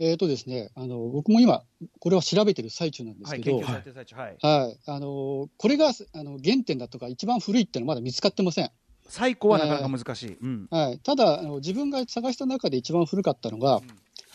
[0.00, 1.62] えーとですね、あの僕も今、
[2.00, 8.70] これは調べてる最中なんですけど、はいあのこれがあの原点だとか、一番古いっていうのはまだ見つかってません。
[9.06, 10.66] 最高はなかなか難しい、うん。
[10.70, 13.82] はい、ただあの、自分が探した中で一番古かったのが、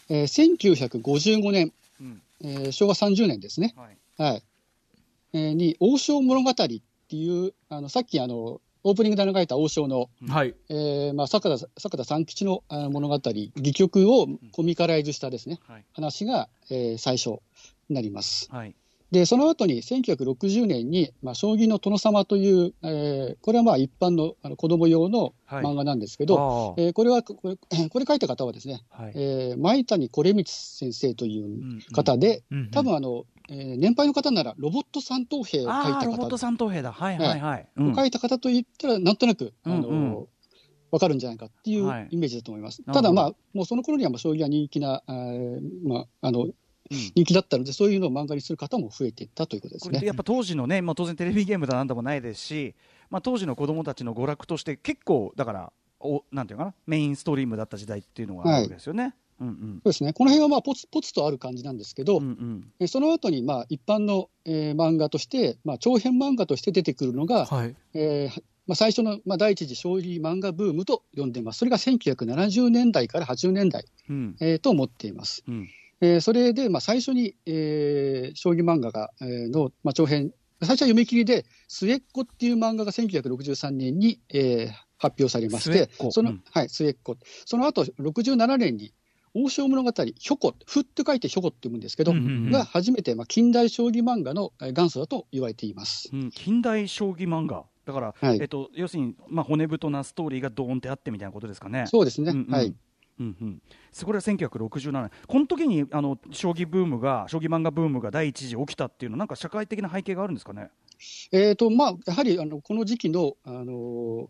[0.07, 2.21] えー1955年、うん。
[2.41, 3.97] えー昭和30年ですね、はい。
[4.17, 4.43] はい。
[5.33, 6.71] えーに、王将物語って
[7.11, 10.55] いう、あのさっきあのオープニングで流れた王将の、はい。
[10.69, 15.85] えーまあ、坂田坂田三吉の物語、戯曲をコミカライズしたですね、はい。
[15.93, 17.39] 話が、えー最初
[17.89, 18.47] になります。
[18.51, 18.75] はい。
[19.11, 25.63] で、その後に1960年に、まあ、将棋の殿様という、えーこれはまあ一般のあの子供用のはい。
[25.65, 27.57] 漫画なんですけど、あえーこれはこれ、
[27.89, 29.13] これ書いた方はですね、あはい。
[29.15, 32.57] えー前谷惟光先生という方で、うん。
[32.59, 32.71] うん。
[32.71, 37.95] 多分あの、えー年配の方ならロボット三等兵を書いあたあロボット方、三等兵だはいはいはい、うん。
[37.95, 40.13] 書いた方といったら、なんとなく、あの、うん。
[40.13, 40.27] うん
[40.91, 42.07] わかるんじゃないかっていうはい。
[42.09, 42.81] イメージだと思います。
[42.81, 43.07] なるほど。
[43.07, 46.53] ただまあ、もうその頃にはまあ将棋が人気な、あーまあ、あの、うん。
[46.89, 50.01] 人気だったので、そういうのを漫画にする方も増えていったということですね。
[50.03, 52.73] やっぱ当時のね、まあ、当然テレビゲームだなんだもないですし、
[53.11, 59.13] まあ、当時の子供たちの娯楽として結構だからおなんていうかなメインストリームだった時代っていうのがあるわけですよね。
[59.45, 60.13] うんそうですね。
[60.13, 67.75] この辺はまあポツポツとある感じなんですけど、うんうんその後にまあ一般の、えー漫画として、まあ、長編漫画として出てくるのが、はい。
[67.93, 71.59] えーまあ、最初の、まあ、第一次将棋漫画ブームと呼んでいます。
[71.59, 75.43] それが1970年代から80年代、うんえーと思っています。
[75.47, 75.67] うん
[76.01, 87.17] えーそれで、まあ、最初に、えー将棋漫画が、えーの、まあ、長編、最初は読み切りで、末っ子っていう漫画が1963年に、えー発表されましてその、うんはい、末っ子。
[87.45, 88.93] その後、67年に、
[89.33, 96.09] 王将物語、ひょこ、ふって書いてひょこって読むんですけど、うんうんうんが初めて、まあ、近代将棋漫画のえー元祖だと言われています。
[96.11, 101.85] うん近代将棋漫画だから、はいえっと、要するに、まあ、骨太なストーリーがドーンってあってみたいなことですかね。
[101.87, 102.31] そうですね。
[102.31, 102.73] うんうんはい。
[103.19, 103.61] うんうん、
[103.91, 110.69] そこれは1967年、この時にあの将棋ブームが、将棋漫画ブームが第一次起きたっていうのは、なんか社会的な背景があるんですかね？
[111.33, 114.29] えーとまあ、やはりあのこの時期の、あの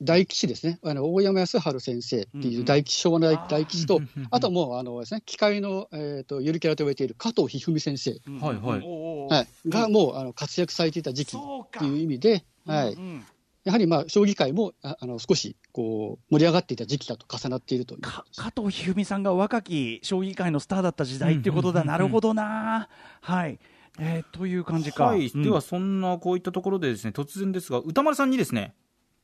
[0.00, 9.34] 大吉ですね、あの大山康晴先生っていう大吉、昭和の大大吉とあともうあのです、ね、機械の、えー、とゆるキャラと言われている加藤一二三先生、はいはい。
[9.34, 11.40] はい、がもうあの活躍されていた時期っ
[11.78, 13.02] ていう意味で、はいうん。
[13.02, 13.24] うん
[13.64, 18.24] やはり、まあ、将棋界もああの少しこう盛り上がっていた時期だと重なっているとい加
[18.56, 21.98] 藤一二三さんが若き将棋界のスターだった時代っていうことだ、うんうんうんうん。
[21.98, 22.88] なるほどな、
[23.20, 23.58] はい、
[23.98, 25.06] えーという感じか。
[25.06, 25.42] はい、うん。
[25.42, 28.74] ではそんなこういったところでですね突然ですが歌丸さんにですね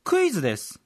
[0.05, 0.79] クイズです。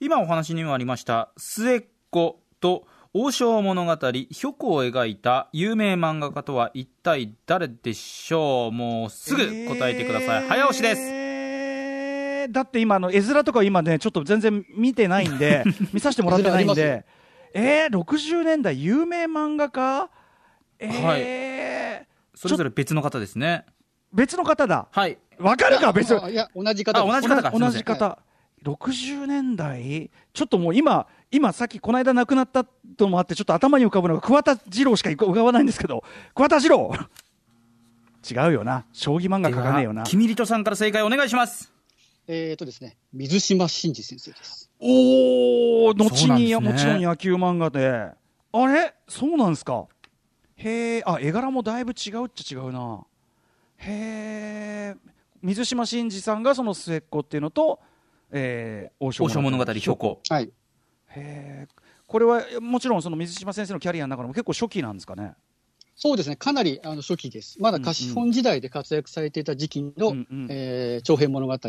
[0.00, 8.72] 今お話にもありました末っ子と王将物語虚子を描いた有名漫画家とは一体誰でしょう？
[8.72, 11.00] もうすぐ答えてください、早押しです。
[11.00, 15.62] えーだって今あの絵面とか今ねちょっと全然見てないんで
[15.94, 17.06] 見させてもらってないんで。
[17.54, 20.10] えー、60年代有名漫画家？
[20.80, 22.36] えー。
[22.36, 23.64] それぞれ別の方ですね。
[24.12, 24.88] 別の方だ。
[24.90, 28.18] はいわかるか別あいや、同じ方同じ方か同じ方。
[28.64, 36.02] 60年代ちょっともう今今さっきこの間亡くなったともあってちょっと頭に浮かぶのが桑田二郎しか浮かばないんですけど
[36.34, 36.92] 桑田二郎。
[38.28, 38.84] 違うよな。
[38.92, 40.00] 将棋漫画で描かねえよな。
[40.00, 41.72] はキミリトさんから正解お願いします。
[42.26, 44.70] えっ、とですね、水島真司先生です。
[44.80, 46.58] おお後そうなんですね。
[46.58, 48.10] にもちろん野球漫画で。
[48.52, 48.94] あれ？
[49.08, 49.86] そうなんですか。
[50.56, 53.04] へえあ絵柄もだいぶ違うっちゃ違うな。
[53.78, 54.96] へえ
[55.42, 57.80] 水島新司さんがその末っ子っていうのと、
[58.30, 60.50] えー、王将王将物語標高はい。
[62.06, 65.34] これはもちろんその水島先生のキャリアの中でも結構初期なんですかね？
[66.00, 67.60] そうですね、かなりあの初期です。
[67.60, 70.46] まだ貸本時代で活躍されていた時期の、うんうん。
[70.48, 71.52] えー長編物語。
[71.52, 71.60] 本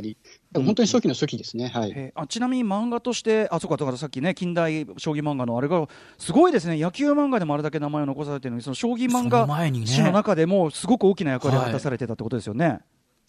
[0.76, 2.14] 当に初期の初期ですね。
[2.14, 5.88] あちなみに漫画としてあそうかだからさっきね近代将棋漫画のあれが
[6.20, 6.78] すごいですね。
[6.80, 9.88] 野球漫画でもあれだけ名前を残されてるのにその将棋漫画前にね。
[9.88, 12.82] 史の中でもすごく大きな役割を果たされてたってことですよね。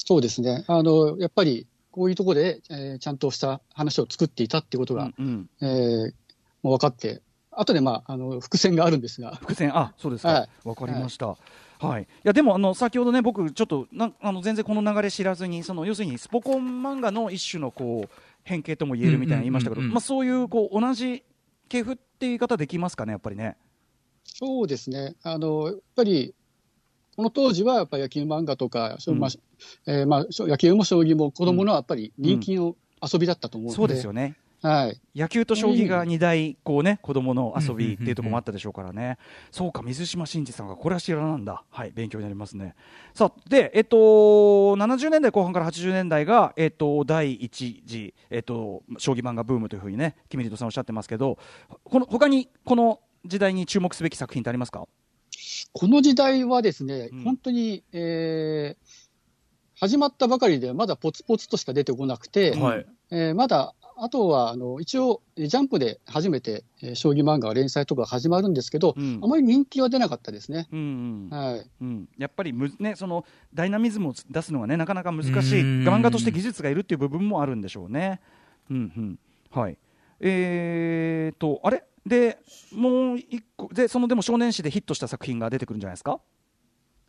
[0.07, 0.65] そうですね。
[0.67, 6.15] あの、やっぱり、こういうところで、えーちゃんとした話を作っていたっていうことが、うんうんえー
[6.63, 11.37] もう分かって、後で、まあ、あの、伏線があるんですが、伏線あそうですかはわ、かりました。
[11.79, 18.09] はい、いやでもあの先ほどね僕ちょっとなあの全然この流れ知らずにその要するにスポコン漫画の一種のこう
[18.45, 21.25] 変形とも言えるみたいな言いましたけど、まあそういうこう同じ
[21.71, 23.57] 系譜って言い方できますかねやっぱりね。
[24.25, 25.15] そうですね。
[25.23, 26.35] あの、やっぱり、
[27.21, 29.19] この当時はやっぱり野球漫画とか、うん。
[29.19, 29.31] まあ
[29.87, 34.37] えーまあ、野球も将棋も子供のやっぱり人気の遊びだったと思うので、そうですよね。
[34.63, 34.99] はい。
[35.15, 39.19] 野球と将棋が2大こうね子供の遊びっていうところもあったでしょうからね、
[39.51, 41.63] そうか水島新司さんがこれは知らなんだ。
[41.69, 42.75] はい勉強になりますね。
[43.13, 51.37] さあでえっと70年代後半から80年代がえっと第一次えっと将棋漫画ブームというふうにねキミリトさんおっしゃってますけど
[51.85, 54.87] この他にこの時代に注目すべき作品ってありますか？
[55.73, 57.25] この時代はですね、うん。
[57.25, 59.11] 本当に、えー
[59.83, 62.87] 始まったばかりでまだポツポツとしか出てこなくて、はい。
[63.11, 69.21] えーまだ、あとは、あの、一応、えージャンプで初めて、えー将棋漫画連載とか始まるんですけど、うん。
[69.23, 70.69] あまり人気は出なかったですね。
[70.71, 71.39] うんうん。
[71.39, 71.71] はい。
[71.81, 75.89] うん、やっぱりむ、ね、そのダイナミズムを出すのが、ね、なかなか難しいうん。
[75.89, 78.21] 漫画として技術がいるっていう部分もあるんでしょうね。
[78.71, 79.19] うんうん。
[79.51, 79.79] はい。
[80.21, 81.85] えー、とあれ？
[82.07, 82.39] で
[82.73, 86.21] もう一個でそのでも少年誌でヒットした作品が出てくるんじゃないですか？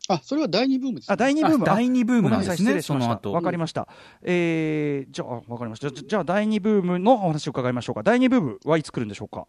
[0.08, 1.64] あ、それは第二ブームです、あ第2ブーム。
[1.64, 3.04] あ第二ブームなんんですね礼しました。
[3.04, 3.32] その後。
[3.32, 3.86] わかりました、
[4.22, 5.90] えー、じゃあわかりました。
[5.90, 8.02] じゃあ第2ブームのお話を伺いましょうか。
[8.02, 9.46] 第2ブームはいつ来るんでしょうか？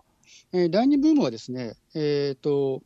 [0.54, 2.82] えー第二ブームはですね、えっ、と、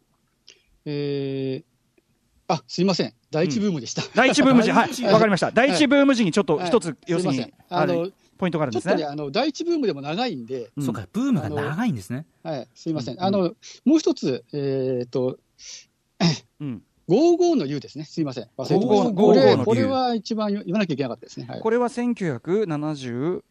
[0.86, 3.14] えーあ、すいません。
[3.30, 4.02] 第一ブームでした。
[4.16, 5.52] 第1ブーム時はい わかりました。
[5.52, 6.68] 第1ブーム時にちょっとはい。
[6.68, 13.16] 一つ、要するにあのるポイントがあるんですねちょっとね、あの、第一ブームでも長いんで、うんそうかブームが長いんですねはい、すいません。
[13.16, 15.40] うんあの、もう一つ、えっ、と、
[16.60, 18.04] うん55の U ですね。
[18.04, 18.50] すいません。
[18.58, 19.10] 忘れてま55した。
[19.10, 21.46] のこれ、55の U これは一番言わなきゃいけなかったですね。
[21.48, 21.62] はい。
[21.62, 23.44] これは1970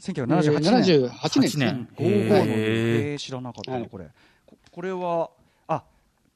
[0.00, 1.66] 1978年、78年ですね。
[1.66, 4.08] 8年55のへーえー知らなかったこれ
[4.46, 5.30] ここれは
[5.66, 5.84] あ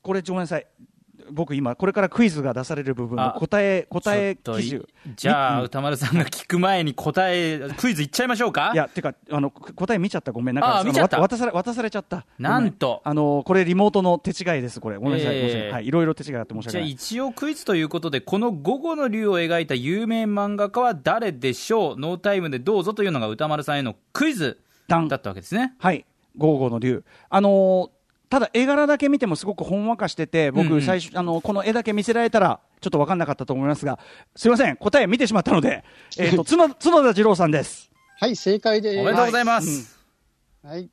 [0.03, 0.67] これごめんなさい
[1.31, 8.73] 僕今これからクイズが出される部分のあ答え答えちょっとい記事じゃあ、うん歌丸さんが聞く前に答え クイズいっちゃいましょうか？
[8.75, 10.33] いやてかあのく答え見ちゃった？
[10.33, 10.55] ごめん。
[10.55, 11.17] なんかそのあ見ちゃった。
[11.19, 12.27] わ渡され渡されちゃった。
[12.39, 13.01] なんと。
[13.05, 14.97] あのこれリモートの手違いですこれ。
[14.97, 15.75] ごめんなさい、えー。
[15.75, 16.91] はいいろいろ手違いあって申し訳ない。
[16.91, 22.01] 一応クイズということでこの午後の竜を描いた有名漫画家は誰でしょう？
[22.01, 24.59] ノータイムでどうぞというのが歌丸さんへのクイズ
[24.89, 25.75] だったわけですね。
[25.79, 26.05] はい、
[26.37, 27.05] ゴーゴーの竜。
[27.31, 27.91] あのー
[28.33, 33.99] ただ絵柄だけ見てもすごくほんわかしてて、うんうん僕最初、あのこの絵だけ見せられたらちょっと分かんなかったと思いますが、
[34.35, 35.85] すいません、答え見てしまったので、
[36.17, 37.91] えっ、と 角角田二郎さんです。
[38.19, 39.01] はい、正解です。
[39.01, 39.99] おめでとうございます、
[40.65, 40.89] うんはい。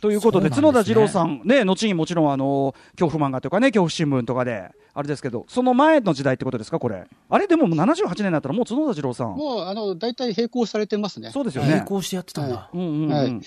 [0.00, 7.08] ということで、ね角田二郎さん、ね、後にもちろん、あの恐怖漫画とかね、恐怖新聞とかで、あれですけど、その前の時代ってことですか、これ。
[7.28, 9.34] あれ、でももう78年だったら、もう角田二郎さん。
[9.34, 11.32] もう、あの、大体並行されてますね。
[11.32, 11.70] そうですよね。
[11.70, 12.70] 並行してやってたんだ。
[12.72, 13.40] うんうんうんはい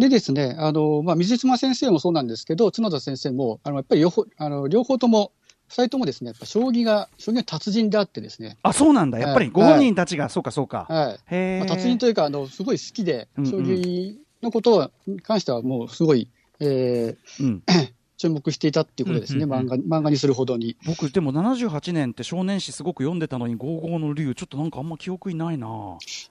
[0.00, 5.32] でですね、あの、まあ、水島先生もそうなんですけど、角田先生も、あの、やっぱり両方、あの、両方とも、
[5.68, 9.20] 二人ともですね、やっぱ将棋が、将棋の達人であってですね、あ、そうなんだ。
[9.20, 10.86] やっぱりはいご本人たちが、そうかそうか。
[10.88, 11.58] はい。
[11.58, 17.62] まあ、達人というか、あの、すごい好きで将棋のことに関してはもうすごい、えーうん。
[18.20, 20.76] 注目していたっていうことですね、うんうんうん漫画、漫画にするほどに。
[20.84, 25.66] 僕、でも78年って少年誌すごく読んでたのに、ゴーゴーの竜、ちょっとなんかあんま記憶にないな。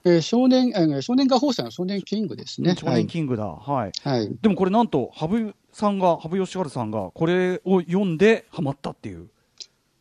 [0.04, 2.76] えー少年、えー少年画報社の少年キングですね。
[2.78, 3.46] 少年キングだ。
[3.46, 3.92] はい。
[4.08, 4.20] はい。
[4.20, 4.30] はい。
[4.40, 9.28] でもこれなんと、羽生さんが、羽生善治さんが、これを読んでハマったっていう。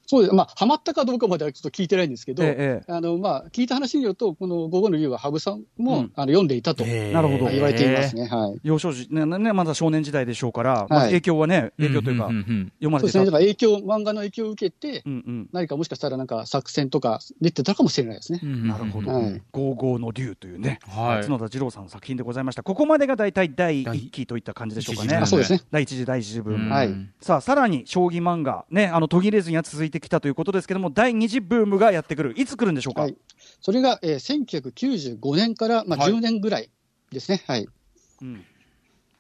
[0.10, 0.34] そうです。
[0.34, 8.26] まあ、ハマったかどうかまではちょっと聞いてないんですけど、ええあの、まあ、聞いた話によると、この午後の竜は羽生さんも、うんあの読んでいたと、へーなるほど言われていますね。
[8.26, 8.60] はい。
[8.63, 12.89] 幼少時、ね、ね、まだ少年時代でしょうから、まあ、はい影響はね、影響というか、読まれてた。
[12.89, 13.26] そうですね。
[13.26, 15.50] だから影響、漫画の影響を受けて、うんうん。
[15.54, 18.39] 何かもしかしたらなんか作戦とか出てたかもしれないですね。
[18.41, 19.12] うんうんうんなるほど。
[19.12, 22.63] はいゴーゴーの竜というね、はい角田二郎さんの作品でございました。
[22.63, 25.62] ここまでが大体第第一期といった感じでしょうかねそうですね。
[25.72, 26.56] 第一次、第一次分。
[26.56, 26.89] うんはい
[27.22, 33.02] さあ、さらに将棋漫画、ね、あの途切れずには続いてきたということですけども、第二次ブームがやってくる、いつ来るんでしょうか？
[33.04, 33.18] はい。
[33.62, 34.46] それが、えー、
[35.20, 36.70] 1995年から、まあ、はい10年ぐらい
[37.12, 37.44] ですね。
[37.48, 37.68] はい。
[38.22, 38.44] うん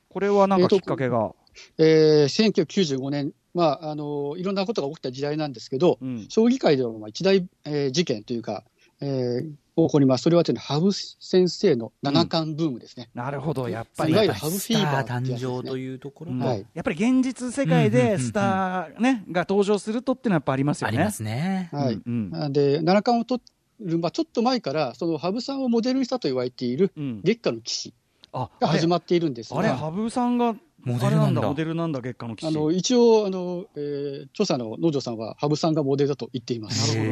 [0.09, 1.35] これはなんかきっかけが、
[1.77, 8.63] えー、1995年、まあ、あのいろんなことが起きた時代なんですけど、うん将棋界ではまあ一大、えー事件というか、
[9.01, 9.51] えー
[9.87, 10.23] 起こります。
[10.23, 13.09] それはというのは羽生先生の七冠ブームですね。
[13.13, 16.39] なるほど、やっぱりいわゆるハブフィーバーってスター誕生というところうん。
[16.39, 16.65] もはい。
[16.73, 20.97] やっぱり現実世界でスター、ね、が登場するとっていうのはやっぱありますよね。
[20.97, 21.69] ありますね。
[21.71, 21.93] はい。
[21.93, 22.53] うんうん。
[22.53, 23.41] で、七冠を取
[23.79, 27.21] る、まあ、ちょっと前から、その羽生さんをモデルにしたと言われているうん。
[27.23, 27.93] 月下の騎士
[28.31, 31.41] あが始ままっているんですが、あれ、羽生さんが、モデルなんだ。
[31.41, 32.47] モデルなんだ、月下の騎士。
[32.47, 36.97] あの一応あの、えー著者の農場さんは羽生さんがモデルだと言っています。
[36.97, 37.09] なる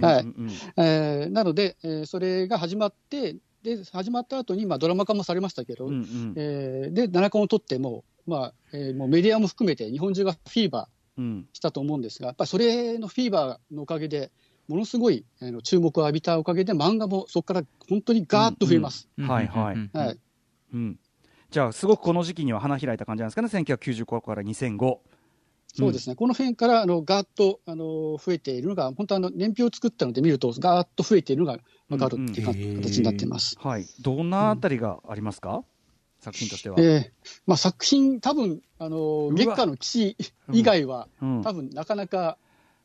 [0.00, 0.22] どはい。
[0.22, 6.34] うんうんえーなので、えーそれが始まって、で始まった後にまあドラマ化もされましたけど、うんうん。
[6.36, 11.46] えーで七冠を取っても、まあえーもうメディアも含めて日本中がフィーバーうん。
[11.52, 14.30] したと思うんですが、やっぱりそれのフィーバーのおかげで、
[14.68, 19.08] ものすごいあの注目を浴びたおかげで、漫画もそこから本当にガーッと増えます。
[19.16, 19.76] うんはいはい。
[19.76, 19.90] うん。
[19.94, 20.18] はい。
[20.74, 20.98] うん
[21.56, 24.98] じゃあ、すごくこの時期には花開いた感じなんですかね、1995から2005。
[25.74, 33.56] そうですね、この辺からあのガーッとあの増えているのが、本当あの、年表を作ったので見ると、ガーッと増えているのが分かるっていう形になっています。
[33.58, 35.64] はい、どんなあたりがありますか、
[36.20, 36.76] 作品としては。
[36.78, 37.10] えー
[37.46, 39.32] まあ、作品、多分あのわ。
[39.32, 40.16] 月下の騎士
[40.52, 41.42] 以外は、うん。
[41.42, 42.36] 多分なかなか、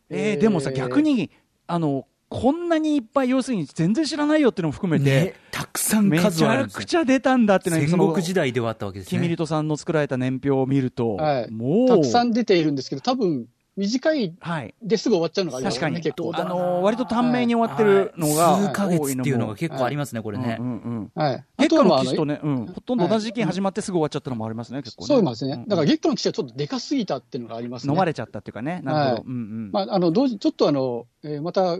[0.07, 1.29] えーでもさ、逆に
[1.67, 6.63] あのこんなにいっぱい、要するに全然知らないよっていうのも含めて、ね、たくさんめ数ちゃはある。
[6.63, 9.17] んですねくちゃ出たんだっていうのは戦国時代ではあったわけですね。
[9.17, 11.51] キミリトさんの作られた年表を見ると、はい。
[11.51, 16.31] もうたくさん出ているんですけど、多分短いはい、ですぐ終わっちゃうのがありますよね、確かに、結構。
[16.35, 20.57] あの割と短命に終わってるのが数ヶ月っていうのが結構ありますね、これね。
[20.57, 20.65] うん。
[20.65, 21.11] うんうん。
[21.15, 25.07] はい、あ月下のの騎士とね、うん、ほとんど同じ時期に始まってすぐ終わっちゃったのもありますね、結構ね。
[25.07, 27.93] そうですね、だからうん月下の騎士はちょっとでかすぎたっていうのがありますね。
[27.93, 29.13] 飲まれちゃったっていうかね、なるほど。
[29.15, 29.23] はい。
[29.25, 29.69] うんうん。
[29.71, 31.79] まあ、あの同時ちょっとあの、えーまた、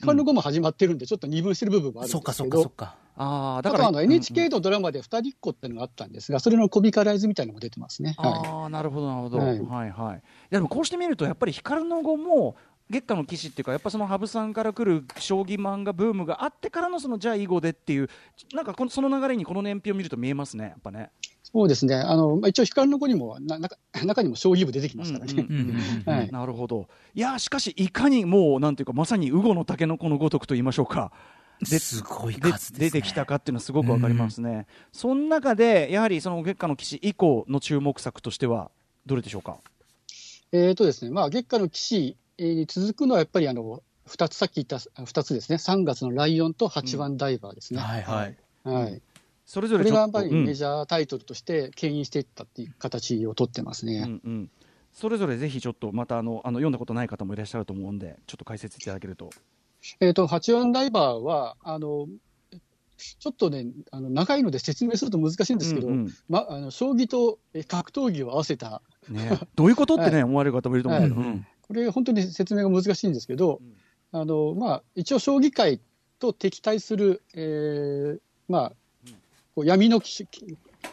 [0.00, 2.96] 光の後も始まってるんで、ちょっと二分してる部分もあるんそっかですけどそっかそっ、か。
[3.16, 3.88] ああ、だから。
[3.88, 8.14] あの NHK のドラマで二人っ子っていうのがあったんですが、それのコミカライズみたいなのも出てますね。
[8.16, 9.38] はいああ、なるほど、なるほど。
[9.38, 12.56] は、はいいはい、でもこうして見ると、やっぱり光の後も、
[12.90, 18.08] 月下の騎士っていうか、やっぱその羽生さんから来る将棋漫画ブームがあってからの、そのじゃあ囲碁でっていう、
[18.52, 21.10] なんかこのその流れにこの年表を見ると見えますね、やっぱね。
[21.52, 26.28] そうですね、あのまあ、一応、光の子にもな中 中にも将棋部出てきますからね。
[26.30, 26.86] なるほど。
[27.14, 31.12] いや、しかし、いかにもう、なんていうか、まさにウゴのタケノコのごとくと言いましょうか。
[31.60, 32.78] ですごいで数ですね。
[32.78, 34.66] 出てきたかっていうのはすごくわかりますね。
[34.92, 38.70] その中で、やはりその月下の騎士以降の注目作としては、
[39.04, 39.58] どれでしょうか？
[40.52, 47.80] えーとですね、まあ、月下の騎士に続くのはやっぱりあの2つ、さっき言った2つですね、3月のライオンと8番ダイバーですね。
[47.80, 48.36] はいはい。
[48.64, 49.02] はい
[49.50, 54.04] それぞこれがやっぱりメジャータイトルとして牽引していったっていう形を取ってますね。
[54.06, 54.50] うんうん、
[54.92, 59.30] それぞれぜひちょっとまたあのあの読んだことない方もいらっしゃると思うんでちょっと解説いただけると。
[59.98, 62.06] えー、と8番ダイバーはあの
[62.96, 66.14] ちょっとねあの長いので説明すると難しいんですけど、うんうん。
[66.28, 68.82] ま、あの将棋とえ格闘技を合わせた。
[69.08, 71.28] ね、どういうことってね、 思われる方もいると思うけど、はい。
[71.28, 71.46] うん。
[71.62, 73.60] これ本当に説明が難しいんですけど、
[74.12, 75.80] あのまあ、一応将棋界
[76.20, 78.72] と敵対する、えーまあ、
[79.60, 80.26] こう闇のき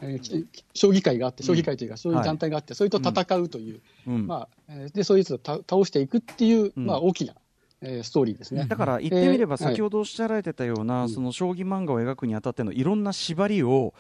[0.02, 4.28] えーき将棋界があって、将棋界というか、そういう団体があって、それと戦うという、うん。
[4.28, 6.86] まあえーでそういう人をた倒していくっていう、うん。
[6.86, 7.34] まあ、大きな、
[7.82, 8.66] えーストーリーですね。
[8.66, 9.74] だから言ってみれば、えーはい。
[9.76, 11.10] 先ほどおっしゃられてたような、うん。
[11.10, 13.94] その将棋漫画を描くにあたってのいろんな縛りを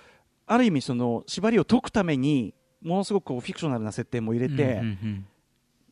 [0.45, 4.81] ある意味その縛りを解くためにものすごくこうフィクショナルな設定も入れて、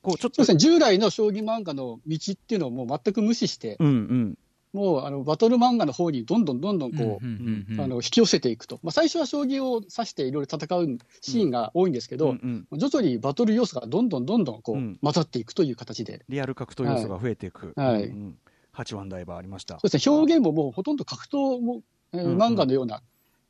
[0.01, 4.37] こうちょっとそうですね、従来の将棋漫画の道っていうのをもう全く無視して、うんうん
[4.75, 12.79] もうあのバトル漫画の方にどんどんどんどんうんこう、うんうんうんあの引き寄せていくと、まあ、最初は将棋を指していろいろ戦うシーンが多いんですけど、うんうん。
[12.79, 14.99] 徐々にバトル要素がどんどんどんどんこう、うん。
[15.01, 18.03] 混ざっていくという形で、リアル格闘要素が増えていく、はい。
[18.03, 18.37] うんうん。
[18.71, 19.75] 八番ダイバーありました。
[19.75, 21.81] そうですね、表現ももうほとんど格闘も、
[22.13, 23.01] えー漫画のような、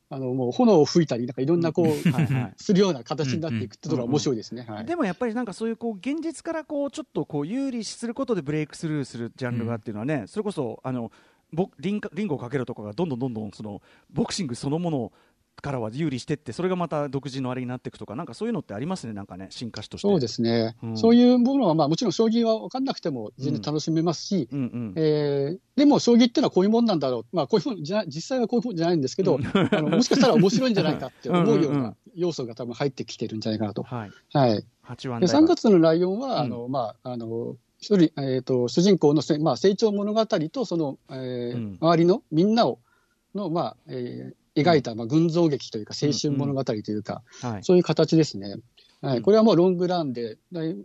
[0.08, 1.86] あのもう炎を吹いたり、なんかいろんなこう、
[2.56, 4.64] するような形になっていくっていうところが面白いですね。
[4.68, 4.84] はい。
[4.84, 11.10] でもやっぱりなんかそういうこう現実からこうちょっとこう有利することでブレイクスルーするジャンルがっていうのはね、それこそあの
[11.52, 13.80] ボリンカリンゴをかけるとかがどんどんどんどんその
[14.12, 15.12] ボクシングそのもの
[15.62, 20.08] からは有利してってそれがまた独自のあれになっていくとかなんかそういうのってありますねなんかね進化しとして。
[20.08, 20.98] そうですね、うん。
[20.98, 24.58] そういうものは、まあ、もちろん将棋は分かんなくても全然楽しめますし、うん。
[24.58, 24.94] うん。
[24.96, 33.82] えーでも将棋っていうのはこういうもんなんだろう、まあ、こういうもんじゃ実際はこういうもんじゃないんですけど、あのもしかしたら面白いんじゃないかって思うよううんうんうんな要素が多分入ってきてるんじゃないかなと。
[33.82, 34.10] はい。
[34.32, 36.38] はい、で3ダイバー月のライオンは、うん。
[36.38, 41.78] あのまあ、あの一人、えー、と主人公のせ、まあ、成長物語とその、えーうん。
[41.78, 42.78] 周りのみんなを
[43.34, 47.64] の、まあえー描いた、まあ、群像劇というか青春物語というか、はい。
[47.64, 48.56] そういう形ですね。
[49.02, 49.22] はい、うん。
[49.22, 50.38] これはもうロングランで、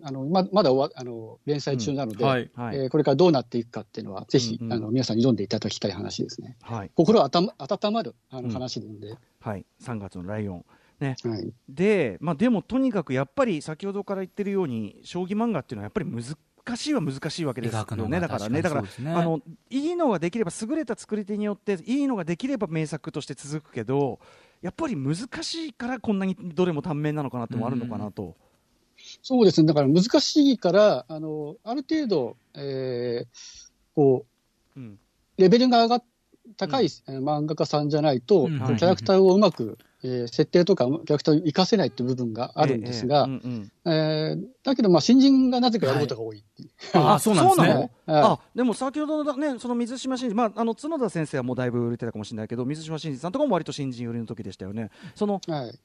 [0.04, 4.74] あのままだ終わあの連載中なので、はいはい、えーこれからどうなっていくかっていうのは、ぜひ、うんうん。
[4.74, 6.58] あの皆さんに読んでいただきたい話ですね。
[6.62, 6.92] はい。
[6.96, 8.48] 心温ま温まるあうん。
[8.48, 9.66] の話なんで、はい。
[9.82, 10.66] 3月のライオン。
[11.02, 11.16] ね。
[11.24, 16.38] はい、でまあでもとにかくやっぱり先ほどから言ってるように将棋漫画っていうのはやっぱり難
[16.76, 18.20] しいは難しいわけですよね。
[18.20, 18.90] がだからねだからね。
[19.08, 24.20] あのいいのができれば優れた作り手によっていいのができれば名作として続くけど
[24.62, 28.36] やっぱり難しいからこんなにどれも短命なのかなってのもあるのかなと、
[29.22, 34.26] そうですね、だから難しいから、あのある程度、えーこ
[34.76, 35.00] うん。
[35.38, 36.04] う、レベルが上がっ
[36.58, 38.58] 高い、えー漫画家さんじゃないと、うん。
[38.60, 43.28] キャラクターをうまく、えー設定とかキャラクターを活かせないっていう部分があるんですが、
[43.86, 46.70] ええだけど、まあ、新人がなぜかやることが多いっていう。
[46.94, 47.68] あそうなんですね。
[47.74, 54.90] のはいあでも先ほどのねその水島新司、まあ、あの角田先生はもうだいぶ売れてたかもしれないけど水島新司さんとかも割と新人寄りの時でしたよね。
[55.16, 55.80] そのはい。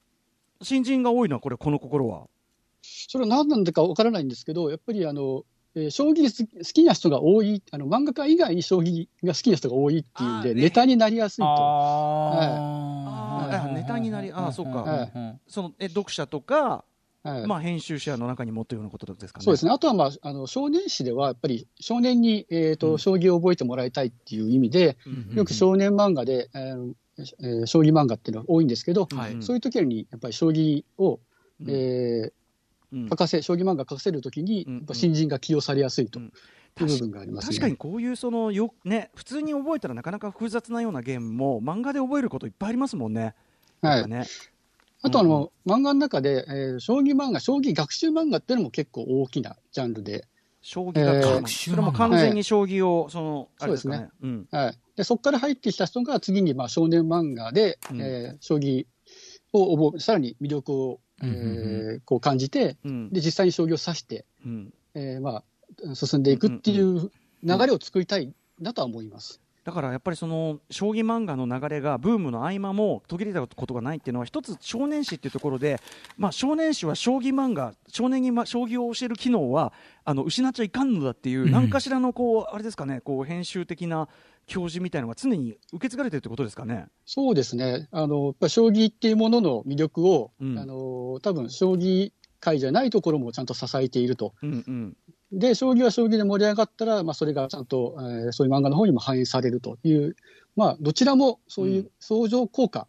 [0.61, 2.27] 新人が多いのはこれこの心は？
[2.81, 5.43] それは何なんだかわからないんですけど、やっぱりあの、
[5.77, 6.23] えー将棋
[6.57, 10.61] 好きな人が多い、あの漫画家以外に将棋が好きな人が多いっていうんで、ね。
[10.63, 11.43] ネタになりやすいと。
[11.45, 13.55] あー。
[13.55, 14.81] あーネタになりあーそうか。
[14.81, 15.39] はい。
[15.47, 16.83] そのえ読者とか、
[17.23, 17.47] はい。
[17.47, 19.43] まあ、編集者の中にもというようなことですかね。
[19.43, 22.99] そうですね、あとは、まあ、あの少年誌では、やっぱり少年に、えーとうん。
[22.99, 29.33] 将棋を覚えてもらいたいっていう意味で、うんよく少年漫画で、えーえー将棋漫画っていうのが多いんですけど、はい。
[29.33, 31.19] うんそういう時にやっぱり将棋を、
[31.61, 31.69] うん。
[31.69, 32.31] えーうん
[33.09, 34.73] 書かせ、将棋漫画書かせるときに、うん。
[34.75, 36.19] やっぱ新人が起用されやすいと
[36.75, 37.55] 部分がありますね。
[37.55, 43.33] 確かにこういうそのよ、ね、普通に覚えたらなかなか複雑なようなゲームも漫画で覚えることいっぱいありますもんね。
[43.81, 44.07] はい。
[44.07, 44.25] ね。
[45.01, 50.25] あとあの、漫画の中で、えー将棋漫画、将棋学習漫画っていうのも結構大きなジャンルで、
[50.61, 54.09] 将棋学習えー学習それも完全に将棋をその、あれですかね。
[54.21, 54.47] うん。
[54.51, 58.01] はい、でそこから入ってきた人が次にまあ少年漫画で、うん。
[58.01, 58.85] えー将棋
[59.53, 63.09] を覚え、さらに魅力を、えーこう感じて、うん。
[63.09, 64.73] で実際に将棋を指して、うん。
[64.93, 65.43] えーま
[65.89, 67.11] あ、進んでいくっていう
[67.43, 69.41] 流れを作りたいなとは思います。
[69.63, 75.81] だからやっぱりその将棋漫画の流れがブームの合間も途切れたことがないっていうのは一つ少年誌っていうところで、
[76.17, 79.73] まあ、少年誌は将棋漫画少年にま将棋を教える機能は
[80.05, 81.51] あの失っちゃいかんのだっていううん。
[81.51, 84.07] 何かしらのこうあれですかねこう編集的な
[84.47, 86.87] 教授みたいなのが常に受け継がれてるってことですかね？
[87.05, 87.87] そうですね。
[87.91, 94.33] あの、やっぱり将棋っていうものの魅力を、うんあの、多分将棋界じゃないところもちゃんと支えていると。
[94.41, 94.97] うんうん
[95.29, 100.15] で、将棋は将棋で盛り上がったら、まあ、それがちゃんと、えーそういう漫画の方にも反映されるという、
[100.55, 102.87] まあ、どちらもそういう相乗効果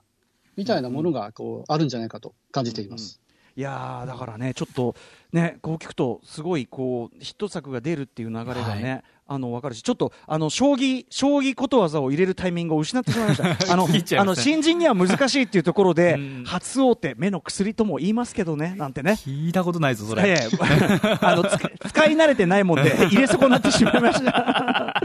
[0.55, 3.21] みたいなものが、こう、あるんじゃないかと感じています。
[3.57, 4.95] いやーだからね、ちょっと
[5.33, 13.45] ね、こう聞くと、すごいこうヒット作が出るっていう流れがね、あの分かるし、ちょっとあの将棋将棋ことわざを入れるタイミングを失ってしまいました。
[13.73, 19.13] あのあの新人には難しいっていうところでうん、初大手、目の薬とも言いますけどね、 なんてね。
[19.13, 20.31] 聞いたことないぞ、それ。
[20.31, 25.01] ええあの使使い慣れてないもんで 入れ損なってしまいました。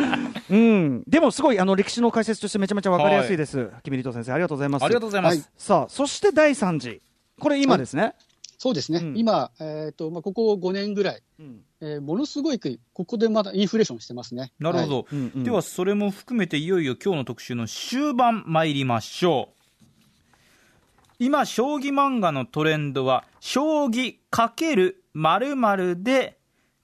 [0.49, 3.69] うん、でもすごいあの歴史の解説としてめちゃめちゃ分かりやすいです。
[3.83, 4.85] キミリト先生ありがとうございます。
[4.85, 5.37] ありがとうございます。
[5.37, 7.01] はいさあそして第3次
[7.39, 8.13] これ今ですね。
[8.63, 8.99] そうですね。
[8.99, 9.17] うん。
[9.17, 11.65] 今、えっ、と、まあ、ここ5年ぐらい、うん。
[11.81, 12.59] えーものすごい、
[12.93, 14.53] ここでまだインフレーションしてますね。
[14.57, 15.43] なるほど、うんうん。
[15.43, 19.85] ではそれも含めていよいよ今日の特集の終盤参りましょう。
[21.19, 26.37] 今将棋漫画のトレンドは将棋×〇〇で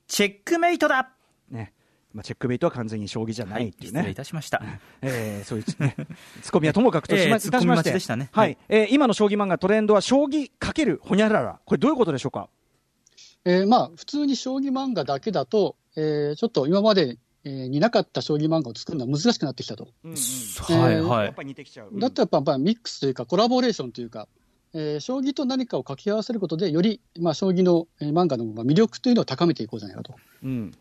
[0.09, 1.03] チェックメイトだ。
[1.03, 1.09] ね、
[2.13, 4.61] まあ、チェックメイトは完全に将棋じゃないっていうね、失礼いたしました。
[5.01, 5.95] えーそういう、ね、
[6.41, 8.29] ツッコミはともかくとしま,、えーいたしましてね。
[8.31, 8.53] ははい。
[8.53, 11.59] いえー今の将棋漫画トレンドは将棋かけるほにゃらら。
[11.65, 12.49] これどういうことでしょうか？
[13.45, 19.87] えーまあ、普通に将棋漫画だけだと、えーちょっと今まで、えーになかった将棋漫画を作るのは難しくなってきたと。
[20.03, 20.81] うんうん。
[20.81, 21.25] はいはい。
[21.25, 21.43] やっぱ。
[21.43, 24.27] り似てきちゃう、だったらやっぱやっぱミックスというか、コラボレーションというか、
[24.73, 30.15] えー将棋と何かを掛け合わせることで、より、まあ、将棋の、えー漫画のまあ魅力というのを高めていこうじゃないかと。
[30.43, 30.71] うん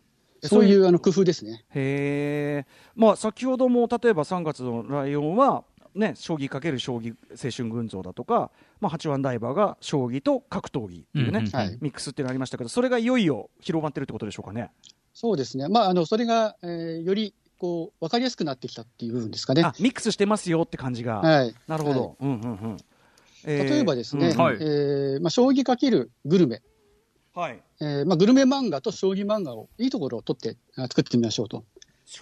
[0.43, 1.65] そういうあの工夫ですね。
[1.75, 5.65] へえ、まあ、先ほども例えば3月のライオンは、
[5.95, 14.71] ね、将棋かける将棋青春群像だとか、まあ、八番ダイバーが将棋と格闘技っていうね、うんうんはいミックスっていうのありましたけど、それがいよいよ広まってるってことでしょうかね。
[15.15, 15.69] そうですね。
[15.69, 19.63] まあ、あの、それが、えーより、こう、わかりやすくなってきたっていう部分ですかね。
[19.63, 21.55] あミックスしてますよって感じが、はい。
[21.67, 22.77] なるほど、うんうんうん
[23.45, 26.63] えー例えばですね、うんはいえーまあ、将棋かけるグルメ、
[27.39, 31.65] はい、えーまあ、グルメ漫画と将棋漫画をいいところを取ってあ作ってみましょうと。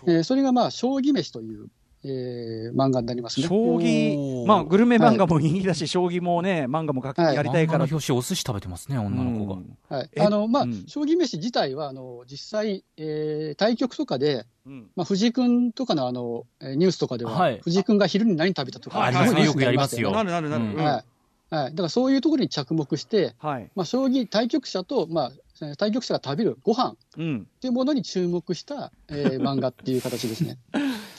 [0.09, 1.69] えーそれが、まあ、将棋飯という、
[2.05, 3.47] えー漫画になりますね。
[3.47, 9.55] 将棋、まあ、グルメ漫画も人気だし、将棋もね、漫画もやりたいから、漫画の表紙お寿司食べてますね、女の子が。
[9.55, 9.79] うん。
[9.89, 10.11] はい。
[10.13, 10.85] えあの、まあ、うん。
[10.87, 14.91] 将棋飯自体は、あの、実際、えー対局とかで、うん。
[14.97, 17.61] まあ、藤井君とかのあの、えーニュースとかでは、はい。
[17.63, 19.45] 藤井君が昼に何食べたとか、ありますね。
[19.47, 20.11] よくやりますよ。
[20.11, 21.05] なるなるなる、はい。
[21.51, 21.71] はい。
[21.71, 25.33] だからそういうところに着目して、はいまあ、将棋対局者と、まあ、
[25.63, 30.59] えー対局者が食べるご飯っうん、ていうものに注目した、えー 漫画っていう形ですね。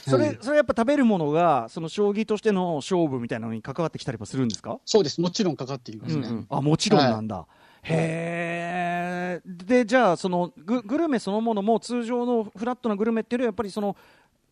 [0.06, 5.20] それ、はいそれやっぱ食べるものが、その将棋としての勝負みたいなのに関わってきたりもするんですか、そうです。
[5.20, 6.46] もちろんかかっていますね。
[6.50, 7.46] あもちろんなんだ。
[7.82, 13.96] へえ、で、じゃあ、そのググルメそのものも、通常のフラットなグルメっていうよりは、やっぱりその、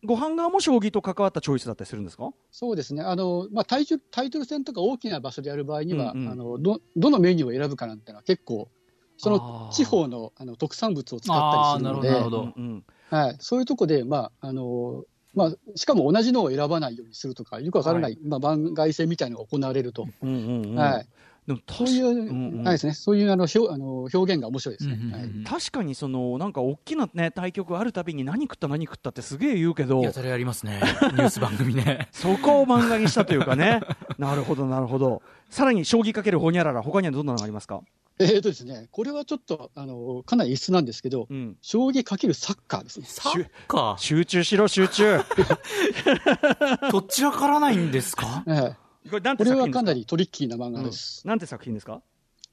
[0.07, 2.29] ご飯側も将棋と関わったチョイスだったりするんですか？
[2.51, 3.03] そうですね。
[3.03, 6.31] あの、まあ、タイトルタイトル戦とか大きな場所でやる場合には、うんうん。
[6.31, 8.69] あの、ど、どのメニューを選ぶかなんてのは結構、
[9.17, 9.71] そあのー。
[9.71, 12.41] 地方のあの特産物を使ったりするので、なるほど。
[12.41, 12.83] うんうん。
[13.09, 15.03] はい、そういうとこで、まあ、あの、
[15.33, 20.07] まあ、しかも同じのを選ばないようにするとか、よくわからない、まあ、番外戦みたいなのが行われると。
[20.21, 20.75] うんうんうん。
[20.75, 21.07] はい。
[21.47, 22.63] でもそういう、うんうん。
[22.63, 22.93] はいですね。
[22.93, 24.99] そういうあの表あの表現が面白いですね。
[25.01, 25.19] うんうんうん。
[25.21, 25.43] はい。
[25.45, 32.09] 確かにそのなんか大きなね対局あるたびに何食った何食ったってすげえ言うけどやたらやりますね、ニュース番組ね。
[32.13, 33.79] そこを漫画にしたというかね。
[34.17, 35.21] なるほどなるほど。
[35.49, 37.81] さらに将棋かけるほにゃらら他にはどんなのがありますか？
[38.19, 41.55] えーとですね、これはちょっと、あの、かなり異質なんですけど、うん。
[41.61, 43.05] 将棋かけるサッカーですね。
[43.07, 45.17] サッカ集中しろ集中。
[45.17, 48.43] ー、 どちらからないんですか？
[48.47, 48.77] はい
[49.07, 51.25] これなんこれはかかなりトリッキーな漫画です。
[51.27, 52.01] なんて作品ですか？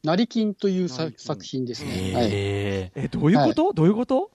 [0.03, 1.91] 成金という作品ですね。
[2.15, 2.25] はい。
[2.27, 4.31] へえどういうこと、どういうこと？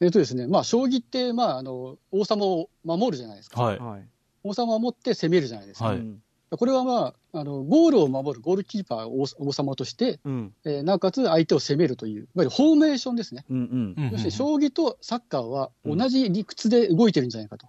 [0.00, 3.60] えっ、とですね、まあ、将棋って、まあ、あの、王様を守るじゃないですか。
[3.60, 3.78] ーはい。
[3.78, 4.08] はい
[4.42, 5.86] 王様を守って攻めるじゃないですか。
[5.86, 6.22] はいうん
[6.56, 13.44] これはまあ、あの、ゴールを守るゴールキーパーを王王様として、うんえーなおかつ相手を攻めるという、いわゆるフォーメーションですね。
[13.50, 17.66] うんうんうんうん要するに、将棋とサッカーは同じ理屈で動いてるんじゃないかと。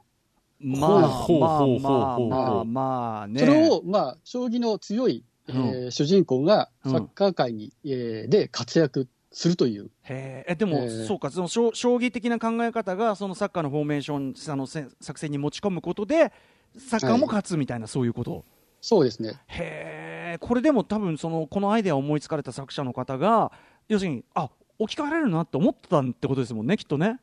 [0.60, 9.92] まあほうまあまあまあまあねそれを、まあ、将棋の強い、えー主人公がサッカー界に、えーで活躍するという。
[10.04, 16.34] へえでも、そうかその将将棋的な考え方がそのサッカーのフォーメーションあの作戦に持ち込むことで
[16.78, 18.44] サッカーも勝つみたいな、そういうこと
[18.82, 19.40] そうですね。
[19.48, 23.52] へえこれでも多分そのこのアイデアを思いつかれた作者の方が
[23.88, 24.50] 要するにあ
[24.80, 27.20] 置き換えられるなって思ったってことですもんねきっとね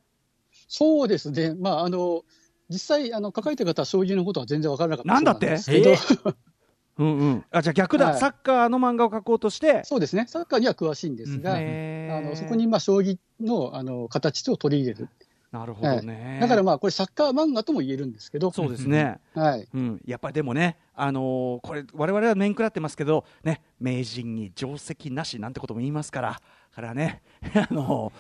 [0.69, 1.55] そうですね。
[1.55, 2.25] まあ、あの、
[2.71, 5.13] 実際、あの、書かれてる方は将棋のことは全然わからなかった。
[5.13, 5.59] なんだって？
[5.59, 6.35] そうなん
[6.97, 7.45] うんうん。
[7.51, 8.21] あじゃあ逆だ、はい。
[8.21, 9.83] サッカーの漫画を描こうとして？
[9.85, 10.27] そうですね。
[10.29, 12.17] サッカーには詳しいんですが、へー。
[12.17, 15.09] あのそこに、まあ、将棋の、あの、形を取り入れる。
[15.55, 19.69] なるほどね、だからまあ、これサッカー漫画とも言えるんですけど、そうですね、はい。
[19.73, 26.41] うん、やっぱりでもね、あのーこれ、我々は面食らってますけど、ね、名人に定石なしなんてことも言いますから、
[26.75, 27.23] からね、
[27.55, 28.13] あの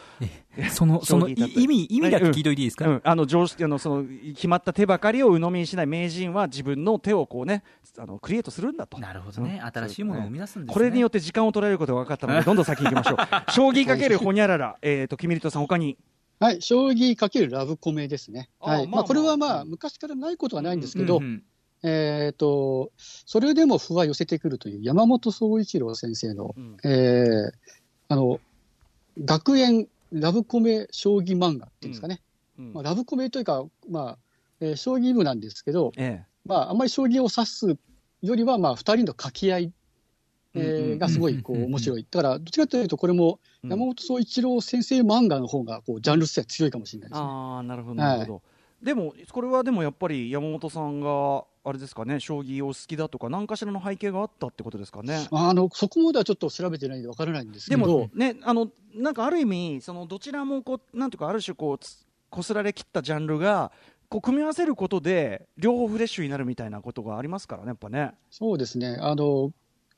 [0.70, 1.34] その、 その、意
[1.66, 4.04] 味、意味だけ聞いといていいですか、ーうん、あの常識あのその
[4.34, 7.64] 決まった手ばかりを鵜呑みにしない名人は自分の手をこうね、
[7.98, 8.98] あのクリエイトするんだと。
[8.98, 9.60] なるほどね。
[9.60, 10.74] うん新しいものを生み出すんですね。
[10.74, 13.16] これによって時間を取られることが分かったので、どんどん先行きましょう。
[13.50, 15.96] 将棋かけるほにゃらら、えっ、と、キミリトさん、他に。
[16.40, 16.62] はい。
[16.62, 18.50] 将棋かけるラブコメですね。
[18.60, 18.84] はい。
[18.84, 21.42] あまあこれはまあ、昔からないことはないんですけど、うんうん
[21.86, 27.52] えっ、と、それでも歩は寄せてくるという山本宗一郎先生の、うんえー
[28.08, 28.40] あの、
[29.22, 32.22] 学園ラブコメ将棋漫画っていうんですかね。
[32.58, 34.18] うんまあ、ラブコメというか、まあ、
[34.60, 37.76] えー将棋部なんですけど、えまあ、あんまり将棋を指す
[38.22, 39.72] よりは、まあ、二人の掛け合い、
[40.54, 42.06] えーがすごい、こう、面白い。
[42.10, 47.26] だから、どっちかというと、これも、え山本宗一郎先生漫画の方が、こう、ジャンルとしては強いかもしれないですね。
[47.26, 48.42] ああ、なるほど、なるほど。
[48.82, 55.26] でも、これはでもやっぱり山本さんが、あれですかね、将棋を好きだとか、何かしらの背景があったってことですかね。
[55.32, 63.72] あの、そこまではちょっと調べてないんでわからないんですけど、でもね、あのなんかある意味、そのどちらもこう、なんていうか、ある種こう、つこすられきったジャンルが
[64.08, 68.12] こう組み合わせることで両方フレッシュになるみたいなことがありますからねやっぱね。
[68.30, 68.98] そうですね。
[69.00, 69.52] あの、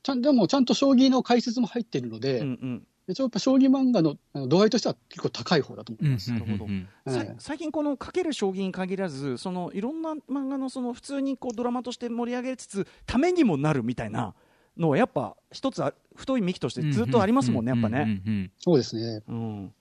[0.07, 6.29] ちゃん、でもちゃんと将棋の解説も入っているので、うんうん一応やっぱ将棋漫画のあの度合いとしては結構高い方だと思います。
[6.29, 6.67] なるほど
[7.09, 14.33] さはい最近このかける将棋に限らずそのいろんな漫画のその普通にこうドラマとして盛り上げつつためにもなるみたいな
[14.75, 18.21] のはやっぱ一つあ太い幹としてずっとありますもんねやっぱね。
[18.25, 18.51] ね。
[18.59, 19.23] そうですね。
[19.29, 19.73] うん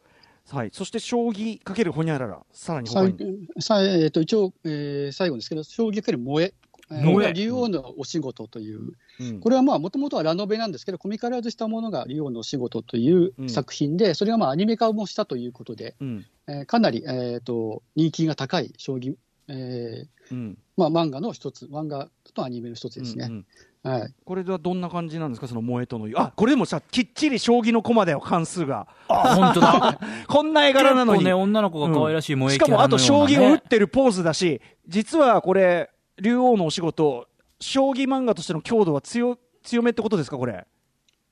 [0.49, 6.55] はい、そして将棋かけるほにゃららさらに他さにさえっと一応、えー最後ですけど、将棋かける萌え。
[6.91, 9.41] えー萌えこれは竜王のお仕事という、うん。
[9.41, 13.49] これはまあもともとはラノベなんですけど、コミカライズしたものが竜王のお仕事といううん。
[13.49, 16.26] 作品で、それがまあアニメ化もしたということで、うん。
[16.49, 19.14] えーかなり、えー、と人気が高い将棋、
[19.49, 20.59] えーうん。
[20.76, 23.26] まあ、漫画の一つ、漫画とアニメの一つですね。
[23.26, 23.93] うんうん。
[23.93, 25.47] はい、これではどんな感じなんですか？
[25.47, 28.89] その萌えとのあこれでもさきっちり将棋の駒だよ関数が。
[29.07, 30.01] あ、本当だ。
[30.26, 37.28] こんな絵柄なのに、結構ね、女の子が可愛らしい萌えしかもあと将棋を打っってるポーズだし実はこれ竜王のお仕事
[37.60, 40.66] 将棋漫画としての強度は強強めってことですかこれ？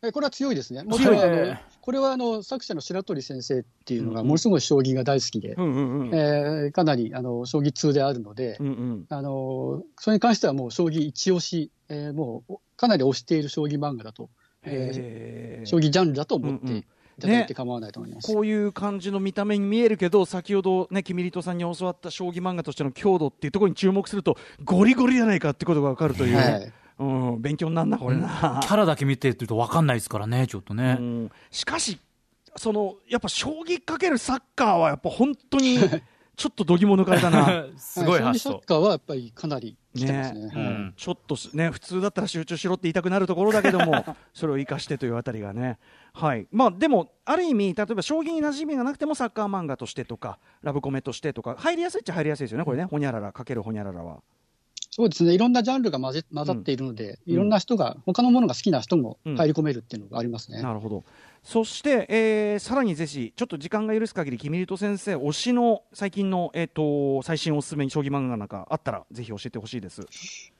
[0.02, 0.82] えこれは強いですね。
[0.82, 6.14] もちろん、あのこれはあの作者の白鳥先生っていうのが、ものすごい将棋が大好きで、うんうんうん。
[6.14, 9.06] えーかなりあの将棋通であるので、うんうん。
[9.08, 14.28] あのそれに関してはもう将棋一押し、えーもうかなり推している将棋漫画だと、
[14.64, 15.62] えへー。
[15.62, 16.84] ー将棋ジャンルだと思って
[17.18, 18.32] いただいて構わないと思います。
[18.32, 31.02] こういう感じの見た目に見えるけど先ほどねキミリトさんに教わった将棋漫画としての強度っていうところに注目するとゴリゴリじゃないかってことが分かるという、はいうん、勉強になるなこれな、キャラだけ見てると分かんないですからね、ちょっとねう。
[31.02, 31.98] んしかし
[32.56, 35.78] そのやっぱ将棋かけるサッカーはやっぱ本当に
[36.36, 37.66] ちょっと度肝抜かれたな。
[37.76, 38.50] すごいはい発想。
[38.50, 40.06] 将棋サッカーはやっぱりかなりね。
[40.06, 40.50] ね。
[40.52, 40.66] はい。
[40.66, 45.78] うんちょっとすね普通だったら集中しろって言いたくなるところだけども それを生かしてというあたりがね。
[46.12, 46.46] はい。
[46.50, 52.84] まあでもある意味例えば将棋に馴染みがなくてもサッカー漫画としてとかラブコメとしてとか入りやすいっちゃ入りやすいですよねこれね。
[52.84, 54.20] ほにゃららかけるほにゃららは
[54.96, 60.62] そうですね、いろんなジャンルが混ぜ混ざっているので、うんいろんな人が、他のものが好きな人も入り込めるっていうのがありますね。
[60.62, 61.02] なるほど。
[61.42, 70.06] そして、えーさらにぜひちょっと時間が許す限り君リト先生推しの最近の、えー、と最新おすすめに将棋漫画なんかあったらぜひ教えてほしいです。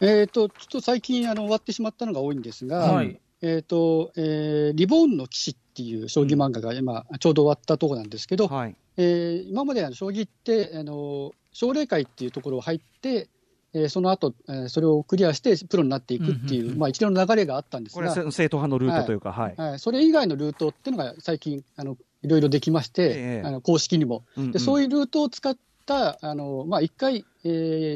[0.01, 3.17] えっ、と、ちょっと最近あの終わってしまったのが多いんですが、はい。
[3.41, 8.75] えっ、と、えーリボーンの騎士っていう将棋漫画が今、ちょうど終わったところなんですけど、はい。
[8.97, 13.29] えー今まであの将棋って、あの奨励会っていうところを入って、
[13.75, 16.79] えーその後、えーそれをクリアしてプロになっていくっていう、うんうんうん。
[16.79, 23.47] まあ、一連の流れがあったんですが、これはせ正統派のルートというかはい、はい、それ以外のルートっていうのが最近あのいろいろできまして、ええ。
[23.47, 24.25] あの公式にも。
[24.37, 24.53] うんうん。
[24.53, 25.57] でそういうルートを使っ
[25.87, 27.49] た、あのまあ、一回、え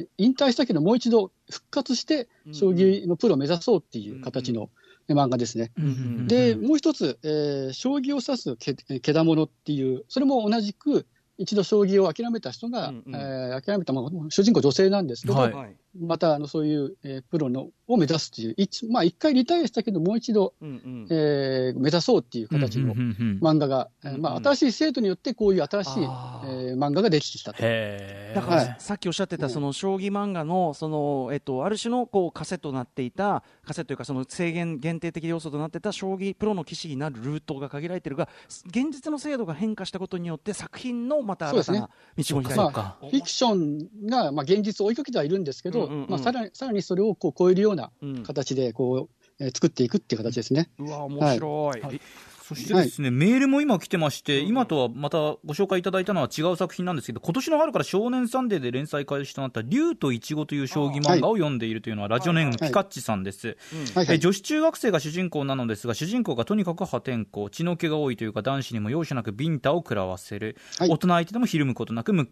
[0.05, 4.69] ー引退したけど、もう一度復活して、将棋のプロを目指そうっていう形の
[5.09, 5.73] 漫画ですね。
[5.79, 6.27] うんうんうん。
[6.29, 11.07] で、もう一つ、えー将棋を指すけけだものっていう、それも同じく、
[11.39, 13.15] 一度将棋を諦めた人が、うんうん。
[13.15, 15.53] えー諦めた、まあ、主人公女性なんですけど、はい。
[15.53, 15.77] はい。
[15.99, 21.07] またあのそういう、えープロのを目指すっていう、一まあ、一回リタイアしたけど、もう一度、うんうん。
[21.11, 24.45] えー目指そうっていう形のうんうんうん漫画が、えーまあ、うん。
[24.45, 27.63] 新しい生徒によってこういう新しい、えー漫画ができてきたと。
[27.63, 28.77] だから、はい。
[28.81, 29.53] さっきおっしゃってたうん。
[29.53, 38.29] その将棋漫画のその、えっと、ある種のこう枷となっていた枷というかその制限限定的要素となってた将棋プロの棋士になるルートが限られているが
[38.67, 42.97] 現実の制度が変化したことによって作品のまた新たな道も開いたそうか。
[43.01, 46.11] フィクションが、まあ、現実を追いかけてはいるんですけど、うんうんうん。
[46.11, 48.23] まあ、さらにさらにそれをこう超えるようなうん。
[48.23, 50.71] 形でこう、えー作っていくっていう形ですね。
[50.79, 52.01] うわ面白い、はい
[52.49, 63.59] そしてですね、メールも今来てまして、今とはまたご紹介いただいたのは違う作品なんですけど、今年の春から少年サンデーで連載開始となった、竜とイチゴという将棋漫画を読んでいるというのは、ラジオネームのピカッチさんです。
[63.95, 64.17] はいはい。
[64.17, 70.89] え女子中学生が主人公なのですが、主人公がとにかく破天荒、血の気が多いというか、男子にも容赦なくビンタを食らわせる、はい。
[70.89, 72.27] 大人相手でもひるむことなく向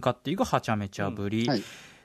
[0.00, 1.46] かっていくはちゃめちゃぶり。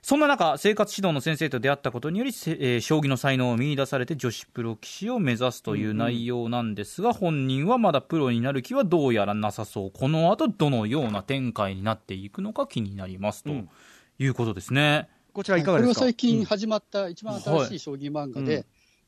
[0.04, 9.92] はいそんな中、生活指導の先生と出会ったことにより、せえー将棋の才能を見出されて女子プロ棋士を目指すという内容なんですが、本人はまだプロになる気はどうやらなさそう。
[9.92, 13.70] この後どのような展開になっていくのか気になりますとうん。
[14.20, 15.08] いうことですね。
[15.32, 16.00] こちらいかがですか？
[16.02, 18.66] 最近始まった一番新しい将棋漫画で、はい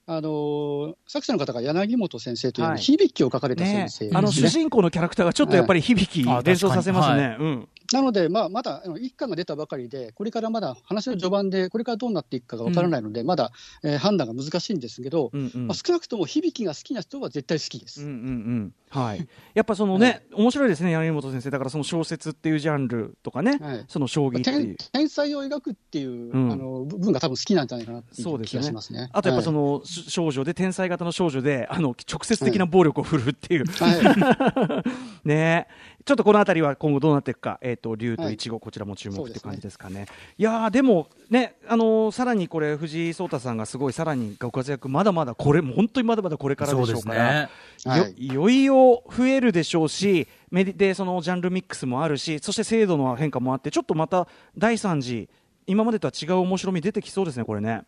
[0.08, 2.78] あのー作者の方が柳本先生という、はい。
[2.78, 4.18] 響きを書かれたね先生ですね。
[4.18, 13.52] あの主人公のキャラクターがちょっとやっぱり響きはい連想させますあね、うんなので、まあ、まだあの一巻が出たばかりで、これからまだ話の序盤で、これからどうなっていくかがわからないので、まだ、
[13.84, 15.68] えー判断が難しいんですけど、うんうん。
[15.68, 18.02] まあ、少なくとも響きが好きな人は絶対好きです。
[18.02, 23.86] うんうんうんはい、 やっぱそのね、面白いですね、柳本先生、だからその小説っていうジャンルとかね、はい。
[23.88, 26.52] その将棋ってい天う、天才を描くっていう、うん。
[26.52, 28.66] あの部分が多分好きなんじゃないかなっていう気そうですよね。
[28.68, 29.10] がしますね。
[29.12, 34.84] あとやっぱその、の、し少女で、天才型の少女で、あの直接的な暴力を振るうっていう、は
[35.24, 35.68] い、 ね
[36.06, 38.38] ちょっとこのあたりは今後どうなっていくか、えー、と竜とい。
[38.38, 40.06] ちご、こちらも注目って感じですかね。
[40.38, 47.50] いやでもね、あのー、さらにこれ、藤井聡太さんがすごい、さらにご活躍、まだまだこれ、本当にまだまだこれからでしょうから、ね。
[47.86, 55.28] はい、いよいよ増えるでしょうし、メディでそのジャンルミックスもあるし、そして制度の変化もあって、ちょっとまた第3次、
[55.66, 57.82] 今までとは違う面白み出てきそうですね、これね。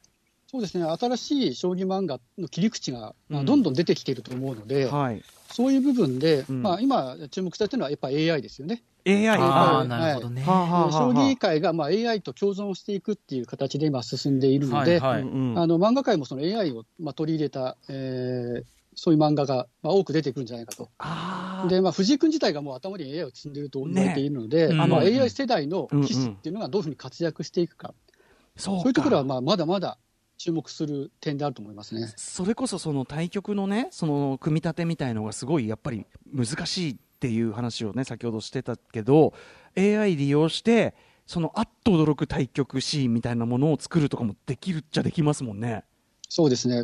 [0.50, 8.84] そうですね、新しい将棋漫画の切り口が、まあ、どんどん出てきていると思うので、うんはい、そういう部分で、うん、まあ、今、注目されてるのはやっぱり AI ですよね。
[9.06, 18.64] AI、あなるほどね、はい、将棋界がまあ AI と共存していくっていう形で今、進んでいるので、はいはい、あの漫画界もその AI をまあ取り入れた、えー、
[18.96, 20.90] そういう漫画がまあ多く出てくるんじゃないかと。
[21.70, 24.80] で、まあ、藤井君自体がもう頭に AI を積んでいると言われているので、ね。
[24.80, 27.94] あ、AI 世代の棋士っていうのがどういうふうに活躍していくか、
[28.56, 29.98] うん、そういうところはまあまだまだ
[30.38, 32.14] 注目する点であると思いますね。
[32.16, 39.34] それこそその対局のねその組み立てみたいのがすごいやっぱり難しいっていう話をね先ほどしてたけど
[39.76, 45.84] AI 利用してそのあっと驚く対局シーンみたいなものを作るとかもできるっちゃできますもんね。
[46.30, 46.84] そうですね。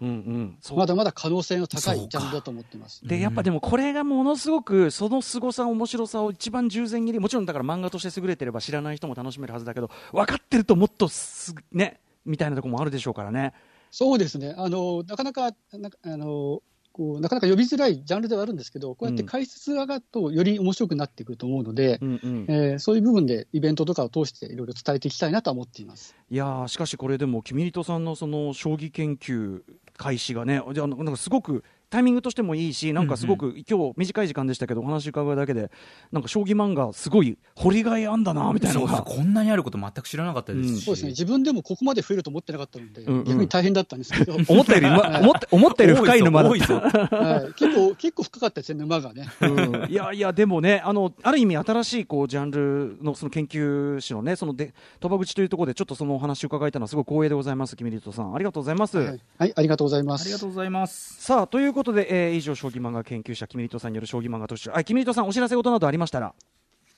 [0.00, 3.04] うんうん、まだまだ可能性の高いジャンルだと思ってます。
[3.04, 13.52] でやっぱでもこれがものすごくその凄さ面白さを一番従前にもちろんだから漫画として優れてれば知らない人も楽しめるはずだけど分かってるともっとすねみたいなところもあるでしょうからね。
[13.90, 14.54] そうですね。
[14.56, 16.62] あのなかなかなあの
[16.92, 26.16] こうなかなか呼びづらいジャンルではあるんですけど、こうやって解説ががとより面白くなってくると思うので、うんうん、えー、そういう部分でイベントとかを通していろいろ伝えていきたいなと思っています。
[26.28, 29.62] いやしかしこれでも、キミリトさんのその将棋研究
[29.96, 35.70] 開始がね、じゃなんかすごくタイミングとしてもいいし、なんかすごく、うんうん、今日短い時間でしたけど、お話伺うだけで、
[36.12, 43.18] なんか将棋漫画、すごい掘りがいあんだなみたいなこんなにあること全く知らなかったです、うん、そうですね、自分でもここまで増えると思ってなかったので、うん。
[43.18, 49.28] うん、逆に大変だったんですけど、思ったより、ま、思って思ったより深い沼だった、はい、結構、結構深かったですね、沼がね。
[49.40, 58.98] うん、いやいや、でもね、あのある意味、新しいこうジャンルのその研究士のね、そので鳥羽口というところで、ちょっとそのお話を伺えたのは、すごい光栄でございます、キミリトさん、ありがとうございます。
[58.98, 60.22] はい、はい、ありがとうございます。
[60.22, 61.22] ありがとうございます。
[61.22, 66.34] さあということで、えー、以上将棋漫画研究者、キミリトさんによる将棋漫画特集、あキミリトさん、お知らせ事などありましたら？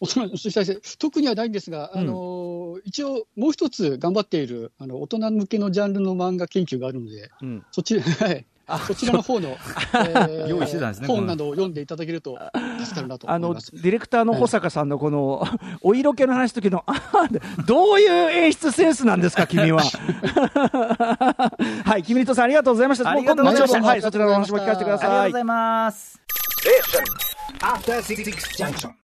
[0.00, 8.46] お知らせ特にはないんですが、うん、あの一応、もう一つ頑張っているあの大人向けのジャンルの漫画研究があるので、うん、そっち、はい、
[8.78, 12.38] そちらの方の、えー、用意してたんですね本などを読んでいただけると
[12.80, 15.50] 助かるなとあのディレクターの保坂さんのこの、はい、
[15.82, 16.84] お色気の話の時の
[17.66, 19.82] どういう演出センスなんですか君は。
[21.84, 23.10] はい君とさんありがとうございました。
[23.10, 23.82] ありがとうございました。
[23.82, 25.08] はいそちらのお話も聞かせてください。
[25.08, 26.20] ありがとうございます.